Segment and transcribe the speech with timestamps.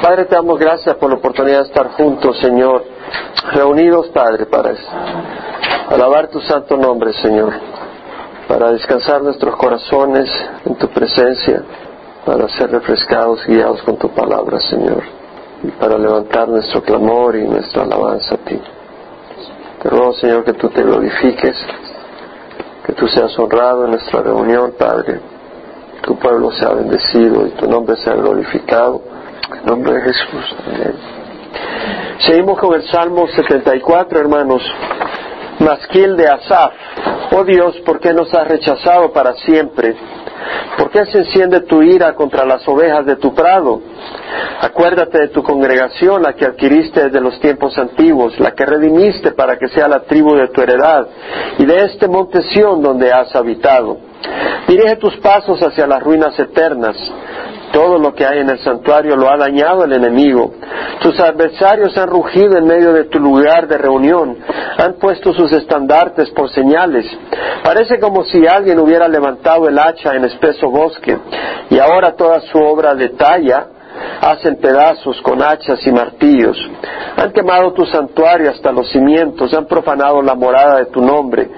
[0.00, 2.84] Padre, te damos gracias por la oportunidad de estar juntos, Señor,
[3.52, 4.72] reunidos, Padre, para
[5.90, 7.52] alabar tu santo nombre, Señor,
[8.46, 10.30] para descansar nuestros corazones
[10.64, 11.62] en tu presencia,
[12.24, 15.02] para ser refrescados, guiados con tu palabra, Señor,
[15.64, 18.60] y para levantar nuestro clamor y nuestra alabanza a ti.
[19.82, 21.56] Te ruego, Señor, que tú te glorifiques,
[22.86, 25.20] que tú seas honrado en nuestra reunión, Padre,
[26.02, 29.17] tu pueblo sea bendecido y tu nombre sea glorificado
[29.64, 30.56] nombre de Jesús.
[32.20, 34.62] Seguimos con el Salmo 74, hermanos.
[35.60, 36.72] Masquil de Asaf.
[37.32, 39.96] Oh Dios, ¿por qué nos has rechazado para siempre?
[40.76, 43.80] ¿Por qué se enciende tu ira contra las ovejas de tu prado?
[44.60, 49.58] Acuérdate de tu congregación, la que adquiriste desde los tiempos antiguos, la que redimiste para
[49.58, 51.06] que sea la tribu de tu heredad,
[51.58, 53.98] y de este monte Sión donde has habitado.
[54.68, 56.96] Dirige tus pasos hacia las ruinas eternas.
[57.72, 60.52] Todo lo que hay en el santuario lo ha dañado el enemigo.
[61.00, 64.38] Tus adversarios han rugido en medio de tu lugar de reunión,
[64.78, 67.06] han puesto sus estandartes por señales.
[67.62, 71.18] Parece como si alguien hubiera levantado el hacha en espeso bosque
[71.70, 73.66] y ahora toda su obra de talla
[74.20, 76.56] hacen pedazos con hachas y martillos.
[77.16, 81.48] Han quemado tu santuario hasta los cimientos, han profanado la morada de tu nombre.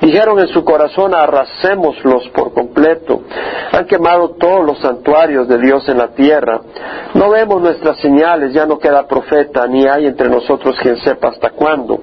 [0.00, 3.22] Dijeron en su corazón, arrasémoslos por completo.
[3.72, 6.60] Han quemado todos los santuarios de Dios en la tierra.
[7.14, 11.50] No vemos nuestras señales, ya no queda profeta, ni hay entre nosotros quien sepa hasta
[11.50, 12.00] cuándo.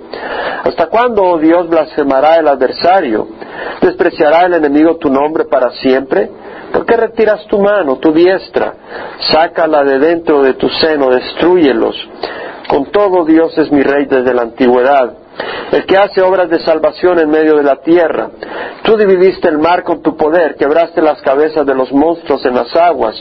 [0.64, 3.28] ¿Hasta cuándo, oh Dios, blasfemará el adversario?
[3.82, 6.30] ¿Despreciará el enemigo tu nombre para siempre?
[6.74, 8.74] ¿Por qué retiras tu mano, tu diestra?
[9.32, 11.96] Sácala de dentro de tu seno, destruyelos.
[12.68, 15.24] Con todo Dios es mi rey desde la antigüedad
[15.72, 18.30] el que hace obras de salvación en medio de la tierra.
[18.84, 22.76] Tú dividiste el mar con tu poder, quebraste las cabezas de los monstruos en las
[22.76, 23.16] aguas,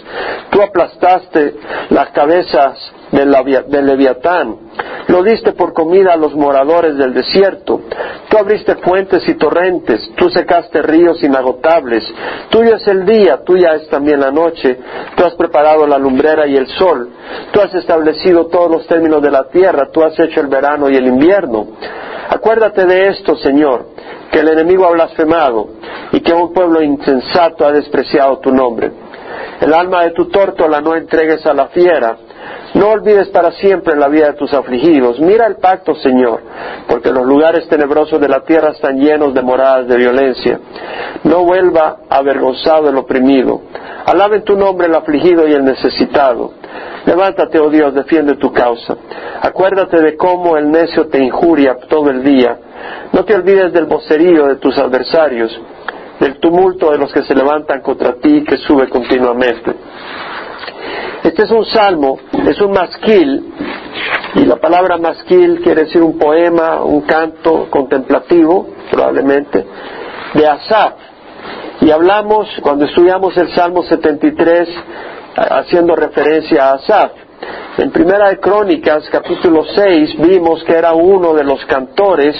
[0.51, 1.55] tú aplastaste
[1.91, 4.57] las cabezas del, leviatán,
[5.09, 7.83] lo diste por comida a los moradores del desierto,
[8.29, 12.03] tú abriste fuentes y torrentes, tú secaste ríos inagotables,
[12.49, 14.79] tuyo es el día, tuya es también la noche,
[15.15, 17.11] tú has preparado la lumbrera y el sol,
[17.53, 20.97] tú has establecido todos los términos de la tierra, tú has hecho el verano y
[20.97, 21.67] el invierno.
[22.29, 23.89] Acuérdate de esto, Señor,
[24.31, 25.69] que el enemigo ha blasfemado
[26.13, 28.91] y que un pueblo insensato ha despreciado tu nombre.
[29.61, 32.17] El alma de tu tórtola no entregues a la fiera.
[32.75, 35.21] No olvides para siempre la vida de tus afligidos.
[35.21, 36.41] Mira el pacto, Señor,
[36.89, 40.59] porque los lugares tenebrosos de la tierra están llenos de moradas de violencia.
[41.25, 43.61] No vuelva avergonzado el oprimido.
[44.07, 46.53] Alabe tu nombre el afligido y el necesitado.
[47.05, 48.97] Levántate, oh Dios, defiende tu causa.
[49.43, 52.57] Acuérdate de cómo el necio te injuria todo el día.
[53.13, 55.61] No te olvides del vocerío de tus adversarios,
[56.21, 59.75] del tumulto de los que se levantan contra ti que sube continuamente.
[61.23, 62.19] Este es un salmo,
[62.49, 63.55] es un masquil,
[64.35, 69.65] y la palabra masquil quiere decir un poema, un canto contemplativo, probablemente,
[70.35, 70.95] de Asaf.
[71.81, 74.69] Y hablamos, cuando estudiamos el Salmo 73,
[75.37, 77.13] haciendo referencia a Asaf.
[77.79, 82.37] En Primera de Crónicas, capítulo 6, vimos que era uno de los cantores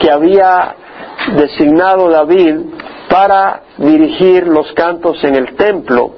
[0.00, 0.74] que había
[1.36, 2.56] designado David
[3.08, 6.12] para dirigir los cantos en el templo.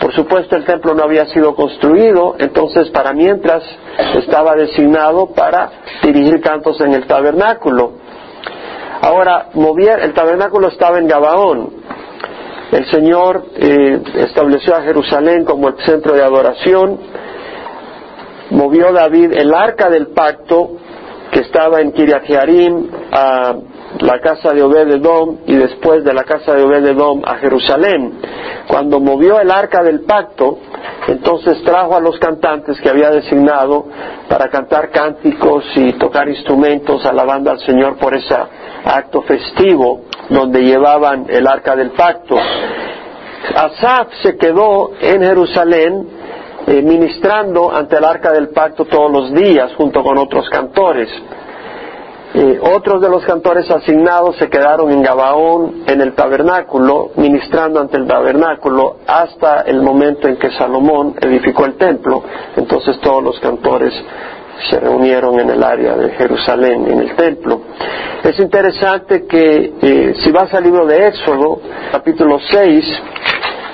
[0.00, 3.62] Por supuesto, el templo no había sido construido, entonces para mientras
[4.14, 5.70] estaba designado para
[6.02, 7.92] dirigir cantos en el tabernáculo.
[9.00, 11.84] Ahora, el tabernáculo estaba en Gabaón,
[12.74, 16.98] el Señor eh, estableció a Jerusalén como el centro de adoración.
[18.50, 20.72] Movió David el arca del pacto
[21.30, 23.54] que estaba en Kiriat Jearim a
[24.00, 28.20] la casa de Obed-Edom y después de la casa de Obed-Edom a Jerusalén.
[28.66, 30.58] Cuando movió el arca del pacto,
[31.06, 33.86] entonces trajo a los cantantes que había designado
[34.28, 38.34] para cantar cánticos y tocar instrumentos alabando al Señor por ese
[38.84, 42.36] acto festivo donde llevaban el arca del pacto.
[43.54, 46.08] Asaf se quedó en Jerusalén
[46.66, 51.10] eh, ministrando ante el arca del pacto todos los días junto con otros cantores.
[52.34, 58.08] Otros de los cantores asignados se quedaron en Gabaón, en el tabernáculo, ministrando ante el
[58.08, 62.24] tabernáculo hasta el momento en que Salomón edificó el templo.
[62.56, 63.94] Entonces todos los cantores
[64.68, 67.60] se reunieron en el área de Jerusalén, en el templo.
[68.24, 71.60] Es interesante que eh, si vas al libro de Éxodo,
[71.92, 73.02] capítulo 6,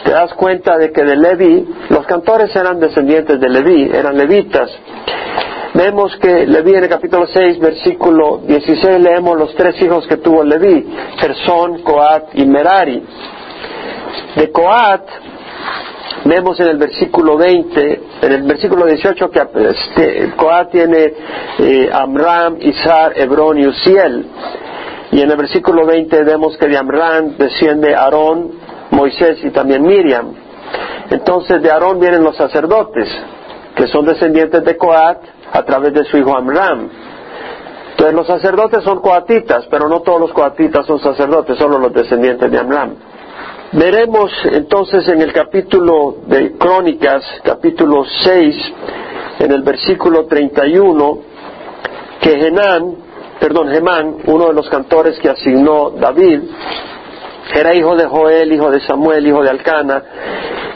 [0.04, 4.70] te das cuenta de que de Leví, los cantores eran descendientes de Leví, eran levitas.
[5.82, 10.44] Vemos que Leví en el capítulo 6, versículo 16, leemos los tres hijos que tuvo
[10.44, 10.86] Leví,
[11.16, 13.02] Gersón, Coat y Merari.
[14.36, 15.08] De Coat
[16.26, 19.40] Vemos en el versículo 20, en el versículo 18 que
[19.70, 21.14] este, Coat tiene
[21.58, 24.26] eh, Amram, Isar, Hebrón y Uziel.
[25.12, 28.50] Y en el versículo 20 vemos que de Amram desciende Aarón,
[28.90, 30.34] Moisés y también Miriam.
[31.08, 33.08] Entonces de Aarón vienen los sacerdotes,
[33.74, 36.88] que son descendientes de Coat a través de su hijo Amram.
[37.91, 42.50] Entonces los sacerdotes son coatitas, pero no todos los coatitas son sacerdotes, solo los descendientes
[42.50, 42.94] de Amram.
[43.73, 48.73] Veremos entonces en el capítulo de Crónicas, capítulo 6,
[49.38, 51.19] en el versículo 31,
[52.20, 52.97] que Genán,
[53.38, 56.41] perdón, Gemán, uno de los cantores que asignó David,
[57.55, 60.02] era hijo de Joel, hijo de Samuel, hijo de Alcana,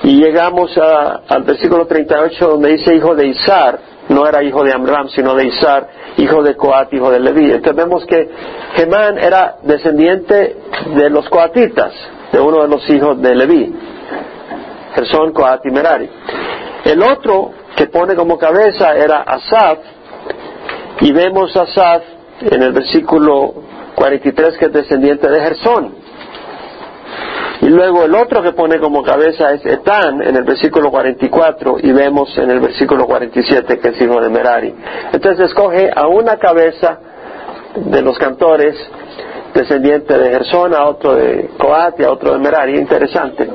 [0.03, 5.09] y llegamos al versículo 38 donde dice hijo de Isar, no era hijo de Amram,
[5.09, 7.51] sino de Isar, hijo de Coat, hijo de Leví.
[7.51, 8.31] Entonces vemos que
[8.77, 10.57] Gemán era descendiente
[10.95, 11.93] de los coatitas,
[12.33, 13.75] de uno de los hijos de Leví,
[14.95, 16.09] Gersón, Coat y Merari.
[16.85, 19.79] El otro que pone como cabeza era Asaf,
[21.01, 22.03] y vemos a Asaf
[22.41, 23.55] en el versículo
[23.95, 25.95] 43 que es descendiente de Gersón.
[27.63, 31.93] Y luego el otro que pone como cabeza es Etán en el versículo 44 y
[31.93, 34.75] vemos en el versículo 47 que es hijo de Merari.
[35.13, 36.99] Entonces escoge a una cabeza
[37.77, 38.77] de los cantores
[39.55, 42.77] descendiente de Gersón, otro de Coat otro de Merari.
[42.77, 43.49] Interesante.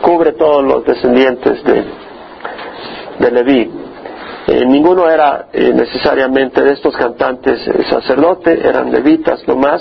[0.00, 1.84] Cubre todos los descendientes de,
[3.18, 3.83] de Leví.
[4.46, 9.80] Eh, ninguno era eh, necesariamente de estos cantantes eh, sacerdote, eran levitas nomás.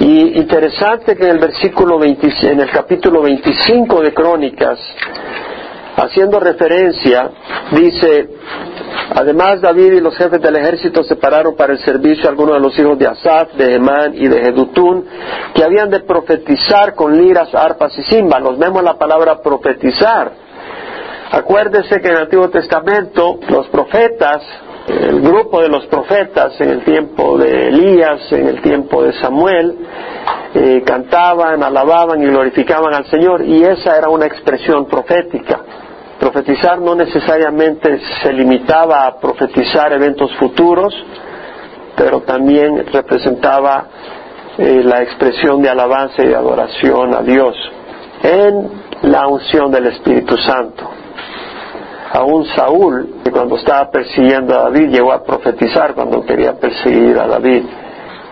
[0.00, 4.78] Y interesante que en el versículo en el capítulo 25 de Crónicas,
[5.96, 7.30] haciendo referencia,
[7.70, 8.28] dice,
[9.14, 12.76] además David y los jefes del ejército separaron para el servicio a algunos de los
[12.76, 15.06] hijos de Asaf, de Emán y de Jedutún,
[15.54, 18.58] que habían de profetizar con liras, arpas y címbalos.
[18.58, 20.45] Vemos la palabra profetizar
[21.30, 24.42] Acuérdese que en el Antiguo Testamento los profetas,
[24.86, 29.76] el grupo de los profetas en el tiempo de Elías, en el tiempo de Samuel,
[30.54, 35.60] eh, cantaban, alababan y glorificaban al Señor y esa era una expresión profética.
[36.20, 40.94] Profetizar no necesariamente se limitaba a profetizar eventos futuros,
[41.96, 43.86] pero también representaba
[44.58, 47.56] eh, la expresión de alabanza y adoración a Dios
[48.22, 51.05] en la unción del Espíritu Santo
[52.22, 57.26] un Saúl, que cuando estaba persiguiendo a David, llegó a profetizar cuando quería perseguir a
[57.26, 57.64] David.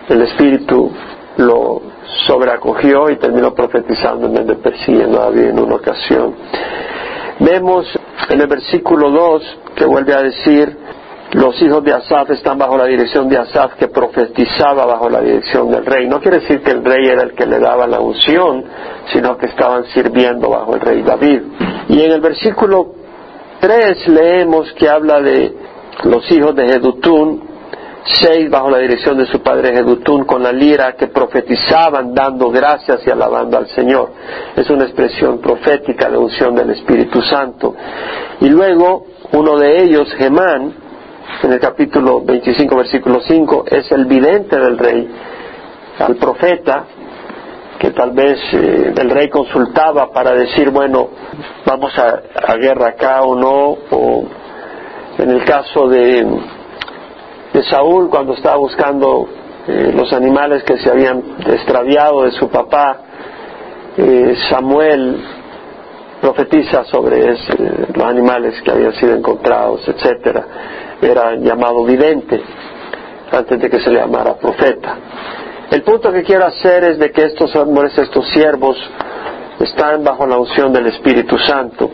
[0.09, 0.91] El Espíritu
[1.37, 1.81] lo
[2.27, 6.35] sobreacogió y terminó profetizando en vez de persiguiendo a David en una ocasión.
[7.39, 7.85] Vemos
[8.29, 10.77] en el versículo 2 que vuelve a decir,
[11.33, 15.69] los hijos de Asaf están bajo la dirección de Asaf que profetizaba bajo la dirección
[15.69, 16.07] del rey.
[16.07, 18.63] No quiere decir que el rey era el que le daba la unción,
[19.11, 21.41] sino que estaban sirviendo bajo el rey David.
[21.89, 22.94] Y en el versículo
[23.59, 25.53] 3 leemos que habla de
[26.03, 27.55] los hijos de Jedutún,
[28.05, 33.01] seis bajo la dirección de su padre Jedutún con la lira que profetizaban dando gracias
[33.05, 34.11] y alabando al Señor.
[34.55, 37.75] Es una expresión profética de unción del Espíritu Santo.
[38.41, 40.73] Y luego uno de ellos, Gemán,
[41.41, 45.09] en el capítulo 25, versículo 5, es el vidente del rey,
[45.99, 46.85] al profeta,
[47.79, 51.09] que tal vez eh, el rey consultaba para decir, bueno,
[51.65, 54.25] vamos a, guerra acá o no, o
[55.17, 56.25] en el caso de,
[57.53, 59.27] de Saúl cuando estaba buscando
[59.67, 62.99] eh, los animales que se habían extraviado de su papá,
[63.97, 65.23] eh, Samuel
[66.21, 70.45] profetiza sobre los animales que habían sido encontrados, etcétera.
[71.01, 72.41] Era llamado vidente
[73.31, 74.97] antes de que se le llamara profeta.
[75.71, 78.77] El punto que quiero hacer es de que estos hombres, estos siervos,
[79.59, 81.89] están bajo la unción del Espíritu Santo.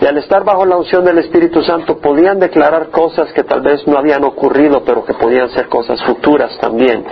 [0.00, 3.86] Y al estar bajo la unción del Espíritu Santo podían declarar cosas que tal vez
[3.86, 7.04] no habían ocurrido, pero que podían ser cosas futuras también.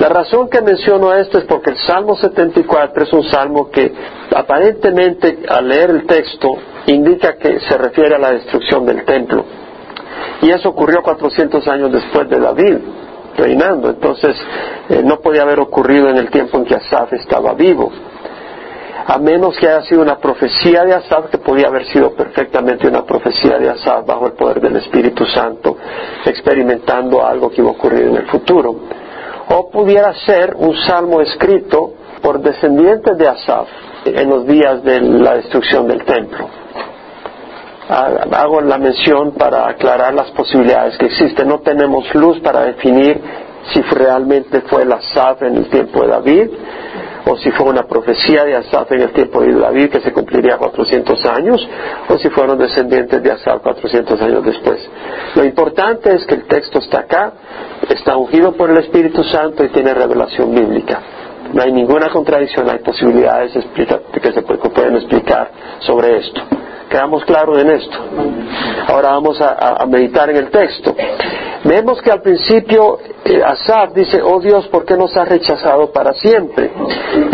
[0.00, 3.92] La razón que menciono esto es porque el Salmo 74 es un salmo que
[4.34, 9.44] aparentemente al leer el texto indica que se refiere a la destrucción del templo.
[10.42, 12.78] Y eso ocurrió 400 años después de David
[13.38, 13.88] reinando.
[13.88, 14.36] Entonces,
[14.88, 17.90] eh, no podía haber ocurrido en el tiempo en que Asaf estaba vivo.
[19.06, 23.06] A menos que haya sido una profecía de Asaf, que podía haber sido perfectamente una
[23.06, 25.78] profecía de Asaf bajo el poder del Espíritu Santo,
[26.26, 28.74] experimentando algo que iba a ocurrir en el futuro.
[29.48, 33.68] O pudiera ser un salmo escrito por descendientes de Asaf
[34.04, 36.67] en los días de la destrucción del templo
[37.88, 41.48] hago la mención para aclarar las posibilidades que existen.
[41.48, 43.20] No tenemos luz para definir
[43.72, 46.50] si realmente fue la SAF en el tiempo de David
[47.28, 50.56] o si fue una profecía de Asaf en el tiempo de David que se cumpliría
[50.56, 51.68] 400 años,
[52.08, 54.78] o si fueron descendientes de Asaf 400 años después.
[55.34, 57.32] Lo importante es que el texto está acá,
[57.88, 61.00] está ungido por el Espíritu Santo y tiene revelación bíblica.
[61.52, 65.50] No hay ninguna contradicción, hay posibilidades que se pueden explicar
[65.80, 66.42] sobre esto.
[66.88, 67.98] Quedamos claros en esto.
[68.88, 70.94] Ahora vamos a, meditar en el texto.
[71.64, 76.12] Vemos que al principio eh, Asaf dice, oh Dios, ¿por qué nos has rechazado para
[76.14, 76.70] siempre?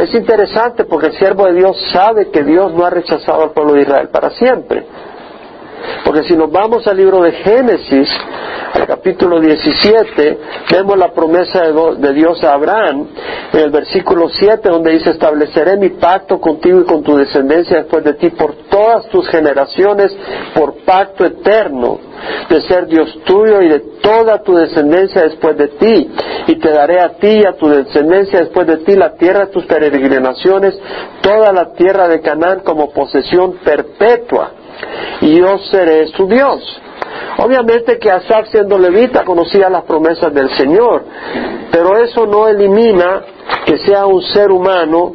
[0.02, 3.74] Es interesante porque el siervo de Dios sabe que Dios no ha rechazado al pueblo
[3.74, 4.84] de Israel para siempre.
[6.04, 8.08] Porque si nos vamos al libro de Génesis,
[8.86, 10.38] capítulo 17,
[10.70, 13.06] vemos la promesa de Dios a Abraham
[13.52, 18.04] en el versículo 7, donde dice, estableceré mi pacto contigo y con tu descendencia después
[18.04, 20.14] de ti por todas tus generaciones,
[20.54, 21.98] por pacto eterno,
[22.48, 26.10] de ser Dios tuyo y de toda tu descendencia después de ti.
[26.48, 29.52] Y te daré a ti y a tu descendencia después de ti la tierra de
[29.52, 30.78] tus peregrinaciones,
[31.22, 34.50] toda la tierra de Canaán como posesión perpetua
[35.20, 36.80] y yo seré su Dios.
[37.38, 41.04] Obviamente que Asaf siendo levita conocía las promesas del Señor,
[41.70, 43.22] pero eso no elimina
[43.66, 45.14] que sea un ser humano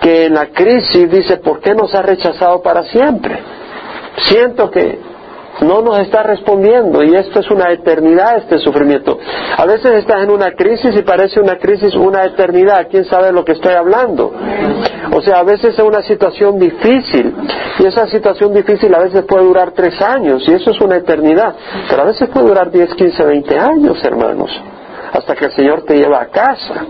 [0.00, 3.38] que en la crisis dice, ¿por qué nos ha rechazado para siempre?
[4.24, 5.09] Siento que
[5.62, 9.18] no nos está respondiendo y esto es una eternidad, este sufrimiento.
[9.56, 13.44] A veces estás en una crisis y parece una crisis una eternidad, quién sabe lo
[13.44, 14.32] que estoy hablando.
[15.12, 17.34] O sea, a veces es una situación difícil
[17.78, 21.54] y esa situación difícil a veces puede durar tres años y eso es una eternidad,
[21.88, 24.50] pero a veces puede durar diez, quince, veinte años, hermanos,
[25.12, 26.86] hasta que el Señor te lleva a casa.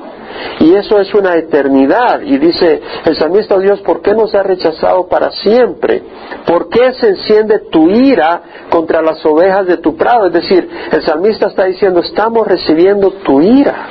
[0.60, 2.20] Y eso es una eternidad.
[2.22, 6.02] Y dice el salmista Dios, ¿por qué nos ha rechazado para siempre?
[6.46, 10.26] ¿Por qué se enciende tu ira contra las ovejas de tu prado?
[10.26, 13.86] Es decir, el salmista está diciendo, estamos recibiendo tu ira.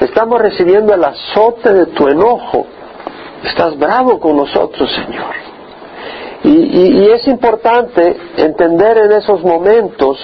[0.00, 2.66] Estamos recibiendo el azote de tu enojo.
[3.44, 5.34] Estás bravo con nosotros, Señor.
[6.44, 10.18] Y, y, es importante entender en esos momentos,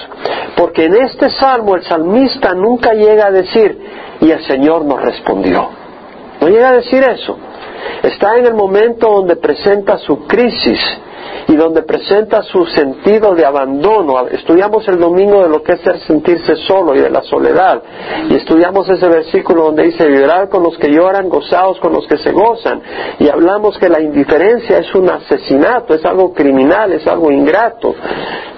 [0.55, 3.77] porque en este salmo el salmista nunca llega a decir,
[4.21, 5.69] y el Señor nos respondió.
[6.41, 7.37] No llega a decir eso.
[8.03, 10.79] Está en el momento donde presenta su crisis
[11.47, 14.27] y donde presenta su sentido de abandono.
[14.27, 17.81] Estudiamos el domingo de lo que es ser sentirse solo y de la soledad.
[18.29, 22.17] Y estudiamos ese versículo donde dice, llorar con los que lloran, gozados con los que
[22.17, 22.81] se gozan.
[23.19, 27.95] Y hablamos que la indiferencia es un asesinato, es algo criminal, es algo ingrato.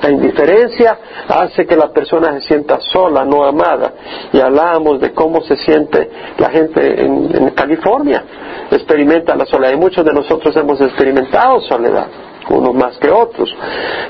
[0.01, 3.93] La indiferencia hace que la persona se sienta sola, no amada.
[4.31, 8.23] Y hablábamos de cómo se siente la gente en, en California.
[8.71, 9.73] Experimenta la soledad.
[9.73, 13.53] Y muchos de nosotros hemos experimentado soledad unos más que otros.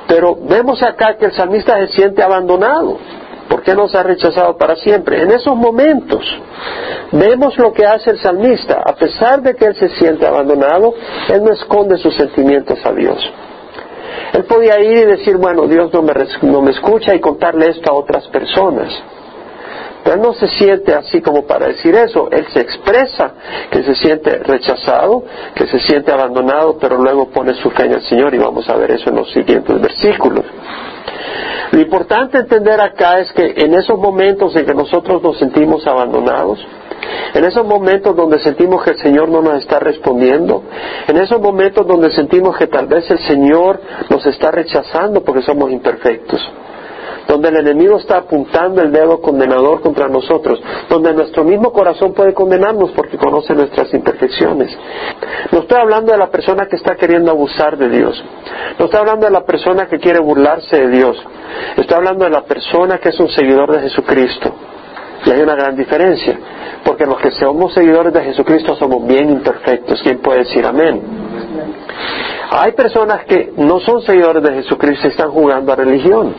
[0.08, 2.98] Pero vemos acá que el salmista se siente abandonado.
[3.50, 5.22] ¿Por qué nos ha rechazado para siempre?
[5.22, 6.22] En esos momentos
[7.12, 8.82] vemos lo que hace el salmista.
[8.86, 10.94] A pesar de que él se siente abandonado,
[11.30, 13.18] él no esconde sus sentimientos a Dios.
[14.34, 17.90] Él podía ir y decir, bueno, Dios no me, no me escucha y contarle esto
[17.90, 18.90] a otras personas.
[20.14, 23.34] Él no se siente así como para decir eso, él se expresa
[23.70, 25.24] que se siente rechazado,
[25.54, 28.76] que se siente abandonado, pero luego pone su fe en el Señor y vamos a
[28.76, 30.46] ver eso en los siguientes versículos.
[31.72, 36.66] Lo importante entender acá es que en esos momentos en que nosotros nos sentimos abandonados,
[37.34, 40.64] en esos momentos donde sentimos que el Señor no nos está respondiendo,
[41.08, 45.72] en esos momentos donde sentimos que tal vez el Señor nos está rechazando porque somos
[45.72, 46.42] imperfectos,
[47.28, 52.34] donde el enemigo está apuntando el dedo condenador contra nosotros, donde nuestro mismo corazón puede
[52.34, 54.76] condenarnos porque conoce nuestras imperfecciones.
[55.52, 58.24] No estoy hablando de la persona que está queriendo abusar de Dios,
[58.80, 61.18] no estoy hablando de la persona que quiere burlarse de Dios,
[61.76, 64.54] estoy hablando de la persona que es un seguidor de Jesucristo.
[65.26, 66.40] Y hay una gran diferencia,
[66.86, 70.02] porque los que somos seguidores de Jesucristo somos bien imperfectos.
[70.04, 71.02] ¿Quién puede decir amén?
[72.50, 76.34] Hay personas que no son seguidores de Jesucristo y están jugando a religión.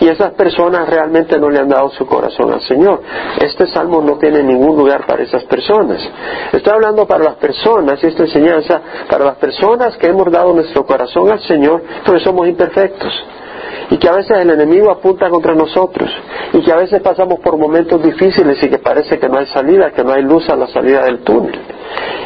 [0.00, 3.00] Y esas personas realmente no le han dado su corazón al Señor.
[3.40, 5.98] Este salmo no tiene ningún lugar para esas personas.
[6.52, 10.84] Estoy hablando para las personas y esta enseñanza para las personas que hemos dado nuestro
[10.84, 13.12] corazón al Señor, porque somos imperfectos
[13.90, 16.10] y que a veces el enemigo apunta contra nosotros
[16.52, 19.92] y que a veces pasamos por momentos difíciles y que parece que no hay salida,
[19.92, 21.60] que no hay luz a la salida del túnel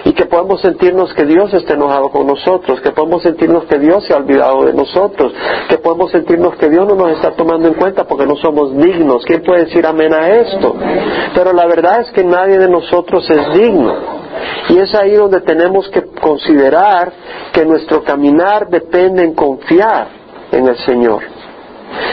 [0.05, 4.05] y que podemos sentirnos que Dios está enojado con nosotros, que podemos sentirnos que Dios
[4.07, 5.33] se ha olvidado de nosotros,
[5.69, 9.25] que podemos sentirnos que Dios no nos está tomando en cuenta porque no somos dignos.
[9.25, 10.75] ¿Quién puede decir amén a esto?
[11.35, 14.21] Pero la verdad es que nadie de nosotros es digno.
[14.71, 17.13] Y es ahí donde tenemos que considerar
[17.53, 20.09] que nuestro caminar depende en confiar
[20.53, 21.23] en el Señor.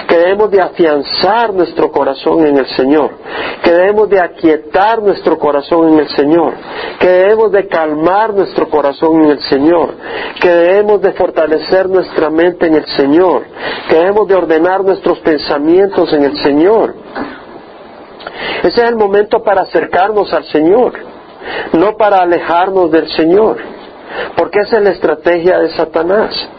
[0.08, 3.12] Que debemos de afianzar nuestro corazón en el Señor,
[3.64, 6.54] que debemos de aquietar nuestro corazón en el Señor,
[7.00, 9.94] que debemos de calmar nuestro corazón en el Señor,
[10.40, 13.44] que debemos de fortalecer nuestra mente en el Señor,
[13.90, 16.96] que debemos de ordenar nuestros pensamientos en el Señor.
[18.64, 20.94] Ese es el momento para acercarnos al Señor,
[21.74, 23.58] no para alejarnos del Señor,
[24.36, 26.50] porque esa es la estrategia de Satanás.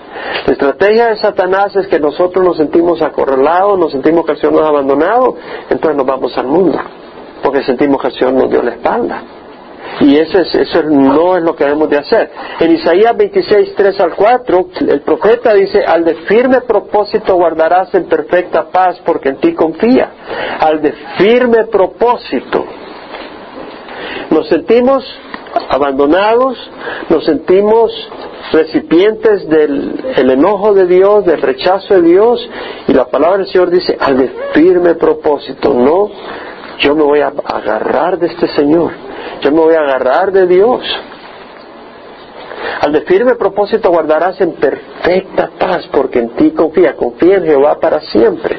[0.46, 4.54] La estrategia de Satanás es que nosotros nos sentimos acorralados, nos sentimos que el Señor
[4.54, 5.36] nos ha abandonado,
[5.70, 6.78] entonces nos vamos al mundo,
[7.42, 9.22] porque sentimos que el Señor nos dio la espalda.
[10.00, 12.30] Y eso, eso no es lo que debemos de hacer.
[12.60, 18.04] En Isaías 26, 3 al 4, el profeta dice, al de firme propósito guardarás en
[18.04, 20.10] perfecta paz porque en ti confía.
[20.60, 22.64] Al de firme propósito.
[24.30, 25.04] Nos sentimos
[25.68, 26.56] abandonados,
[27.08, 27.90] nos sentimos
[28.52, 32.48] recipientes del enojo de Dios, del rechazo de Dios,
[32.86, 36.10] y la palabra del Señor dice, al de firme propósito, no,
[36.78, 38.92] yo me voy a agarrar de este Señor,
[39.42, 40.82] yo me voy a agarrar de Dios.
[42.80, 47.78] Al de firme propósito guardarás en perfecta paz, porque en ti confía, confía en Jehová
[47.80, 48.58] para siempre,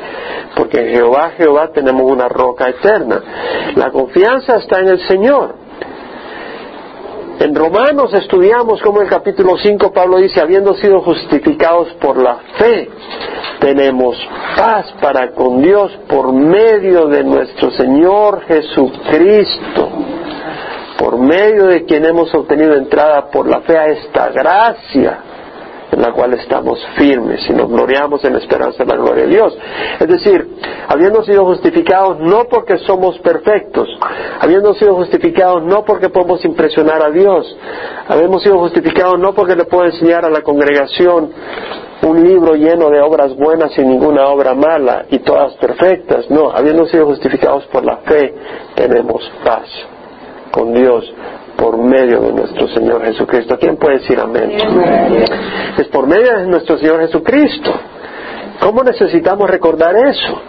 [0.55, 3.21] porque en Jehová, Jehová tenemos una roca eterna.
[3.75, 5.58] La confianza está en el Señor.
[7.39, 12.35] En Romanos estudiamos como en el capítulo 5 Pablo dice, habiendo sido justificados por la
[12.57, 12.89] fe,
[13.61, 14.17] tenemos
[14.57, 19.89] paz para con Dios por medio de nuestro Señor Jesucristo,
[20.97, 25.19] por medio de quien hemos obtenido entrada por la fe a esta gracia
[25.91, 29.29] en la cual estamos firmes y nos gloriamos en la esperanza de la gloria de
[29.29, 29.57] Dios.
[29.99, 30.47] Es decir,
[30.87, 33.87] habiendo sido justificados no porque somos perfectos,
[34.39, 37.55] habiendo sido justificados no porque podemos impresionar a Dios,
[38.07, 41.31] habiendo sido justificados no porque le puedo enseñar a la congregación
[42.01, 46.85] un libro lleno de obras buenas y ninguna obra mala y todas perfectas, no, habiendo
[46.85, 48.33] sido justificados por la fe,
[48.75, 49.67] tenemos paz
[50.51, 51.13] con Dios
[51.59, 53.57] por medio de nuestro Señor Jesucristo.
[53.59, 54.51] ¿Quién puede decir amén?
[55.77, 57.71] Es por medio de nuestro Señor Jesucristo.
[58.61, 60.41] ¿Cómo necesitamos recordar eso?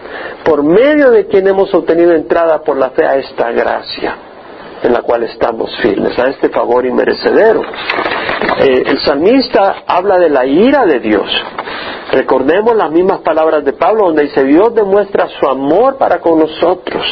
[0.45, 4.17] Por medio de quien hemos obtenido entrada por la fe a esta gracia
[4.83, 7.61] en la cual estamos firmes, a este favor inmerecedero.
[8.61, 11.29] Eh, el salmista habla de la ira de Dios.
[12.13, 17.05] Recordemos las mismas palabras de Pablo donde dice, Dios demuestra su amor para con nosotros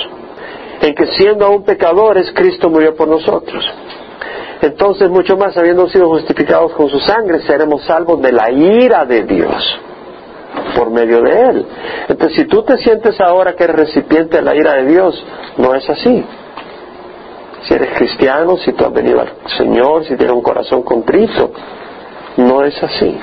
[0.80, 3.64] en que siendo aún pecadores, Cristo murió por nosotros.
[4.60, 9.24] Entonces, mucho más, habiendo sido justificados con su sangre, seremos salvos de la ira de
[9.24, 9.80] Dios
[10.74, 11.66] por medio de Él.
[12.08, 15.24] Entonces, si tú te sientes ahora que eres recipiente de la ira de Dios,
[15.56, 16.24] no es así.
[17.64, 21.52] Si eres cristiano, si tú has venido al Señor, si tienes un corazón contrito,
[22.36, 23.18] no es así.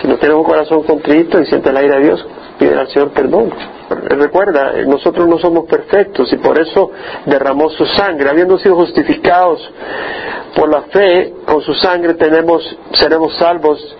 [0.00, 2.26] Si no tienes un corazón contrito y sientes la ira de Dios,
[2.58, 3.52] pide al Señor perdón.
[3.94, 6.90] Recuerda, nosotros no somos perfectos y por eso
[7.26, 8.30] derramó su sangre.
[8.30, 9.60] Habiendo sido justificados
[10.54, 12.16] por la fe, con su sangre
[12.94, 13.96] seremos salvos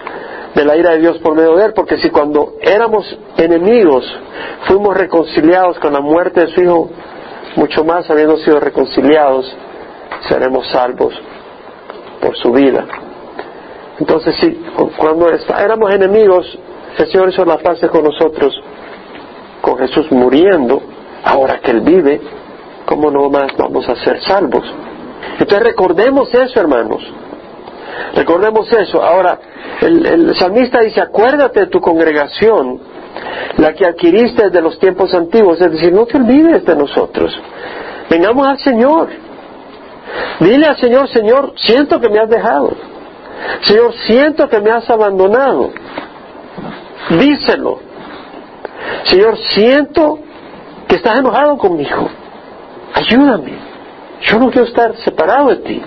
[0.54, 4.04] de la ira de Dios por medio de él, porque si cuando éramos enemigos
[4.66, 6.90] fuimos reconciliados con la muerte de su Hijo,
[7.56, 9.50] mucho más habiendo sido reconciliados,
[10.28, 11.14] seremos salvos
[12.20, 12.86] por su vida.
[13.98, 14.52] Entonces, si
[14.96, 16.58] cuando éramos enemigos,
[16.98, 18.54] el Señor hizo la paz con nosotros
[19.62, 20.82] con Jesús muriendo,
[21.24, 22.20] ahora que Él vive,
[22.84, 24.64] ¿cómo no más vamos a ser salvos?
[25.38, 27.02] Entonces recordemos eso, hermanos.
[28.14, 29.02] Recordemos eso.
[29.02, 29.38] Ahora,
[29.80, 32.80] el, salmista dice, acuérdate de tu congregación,
[33.56, 35.60] la que adquiriste desde los tiempos antiguos.
[35.60, 37.32] Es decir, no te olvides de nosotros.
[38.10, 39.08] Vengamos al Señor.
[40.40, 42.74] Dile al Señor, Señor, siento que me has dejado.
[43.62, 45.70] Señor, siento que me has abandonado.
[47.10, 47.91] Díselo.
[49.04, 50.18] Señor, siento
[50.88, 52.08] que estás enojado conmigo.
[52.94, 53.52] Ayúdame.
[54.22, 55.82] Yo no quiero estar separado de ti.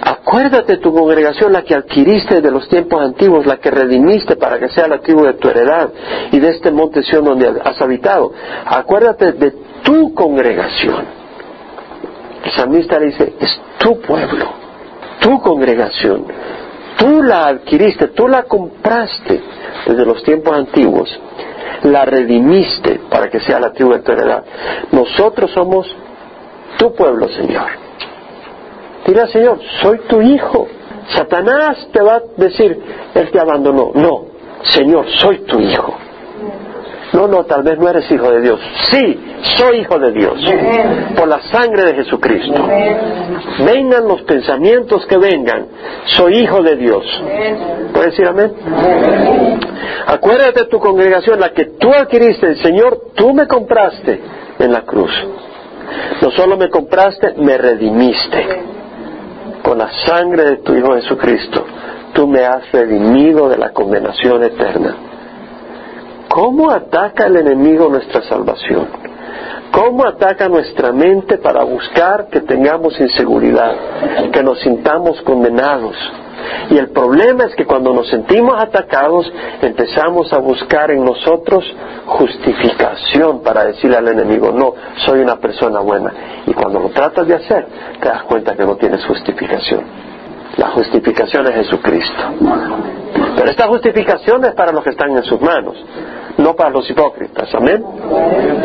[0.00, 4.58] Acuérdate de tu congregación, la que adquiriste de los tiempos antiguos, la que redimiste para
[4.58, 5.90] que sea la tribu de tu heredad
[6.30, 8.32] y de este monte Sion donde has habitado.
[8.64, 11.04] Acuérdate de tu congregación.
[12.44, 14.46] El salmista le dice, es tu pueblo,
[15.20, 16.24] tu congregación.
[16.96, 19.40] Tú la adquiriste, tú la compraste
[19.86, 21.20] desde los tiempos antiguos
[21.84, 24.44] la redimiste para que sea la tribu de tu heredad.
[24.92, 25.86] Nosotros somos
[26.78, 27.68] tu pueblo, Señor.
[29.06, 30.68] Al Señor, soy tu hijo.
[31.14, 32.78] Satanás te va a decir,
[33.14, 33.92] Él te abandonó.
[33.94, 34.26] No,
[34.64, 35.96] Señor, soy tu hijo.
[37.12, 38.60] No, no, tal vez no eres hijo de Dios.
[38.90, 39.20] Sí,
[39.56, 40.34] soy hijo de Dios.
[41.16, 42.66] Por la sangre de Jesucristo.
[43.64, 45.66] Vengan los pensamientos que vengan.
[46.06, 47.04] Soy hijo de Dios.
[47.92, 48.52] ¿Puedes decir amén?
[50.06, 54.20] Acuérdate de tu congregación, la que tú adquiriste, el Señor, tú me compraste
[54.58, 55.10] en la cruz.
[56.20, 58.46] No solo me compraste, me redimiste.
[59.62, 61.64] Con la sangre de tu Hijo Jesucristo,
[62.12, 65.07] tú me has redimido de la condenación eterna.
[66.28, 68.86] ¿Cómo ataca el enemigo nuestra salvación?
[69.70, 75.94] ¿Cómo ataca nuestra mente para buscar que tengamos inseguridad, que nos sintamos condenados?
[76.70, 81.64] Y el problema es que cuando nos sentimos atacados, empezamos a buscar en nosotros
[82.06, 84.74] justificación para decirle al enemigo, no,
[85.06, 86.12] soy una persona buena.
[86.46, 87.66] Y cuando lo tratas de hacer,
[88.00, 89.82] te das cuenta que no tienes justificación.
[90.56, 92.22] La justificación es Jesucristo.
[93.38, 95.76] Pero esta justificación es para los que están en sus manos,
[96.38, 97.48] no para los hipócritas.
[97.54, 97.84] Amén.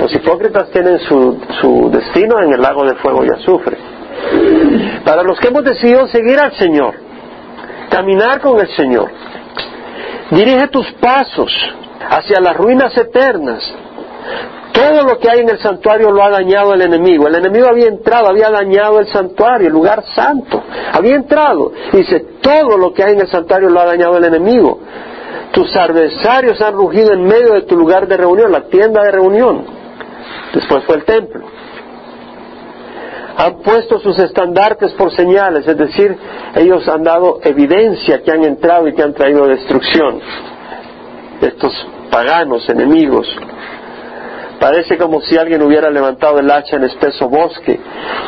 [0.01, 3.77] Los hipócritas tienen su, su destino en el lago de fuego y azufre.
[5.05, 6.95] Para los que hemos decidido seguir al Señor,
[7.91, 9.11] caminar con el Señor,
[10.31, 11.53] dirige tus pasos
[12.09, 13.61] hacia las ruinas eternas.
[14.73, 17.27] Todo lo que hay en el santuario lo ha dañado el enemigo.
[17.27, 20.63] El enemigo había entrado, había dañado el santuario, el lugar santo.
[20.91, 21.71] Había entrado.
[21.91, 24.79] Dice, todo lo que hay en el santuario lo ha dañado el enemigo.
[25.51, 29.63] Tus adversarios han rugido en medio de tu lugar de reunión, la tienda de reunión.
[30.51, 31.45] Después fue el templo.
[33.37, 36.17] Han puesto sus estandartes por señales, es decir,
[36.55, 40.19] ellos han dado evidencia que han entrado y que han traído destrucción.
[41.41, 43.27] Estos paganos, enemigos,
[44.63, 47.77] Parece como si alguien hubiera levantado el hacha en espeso bosque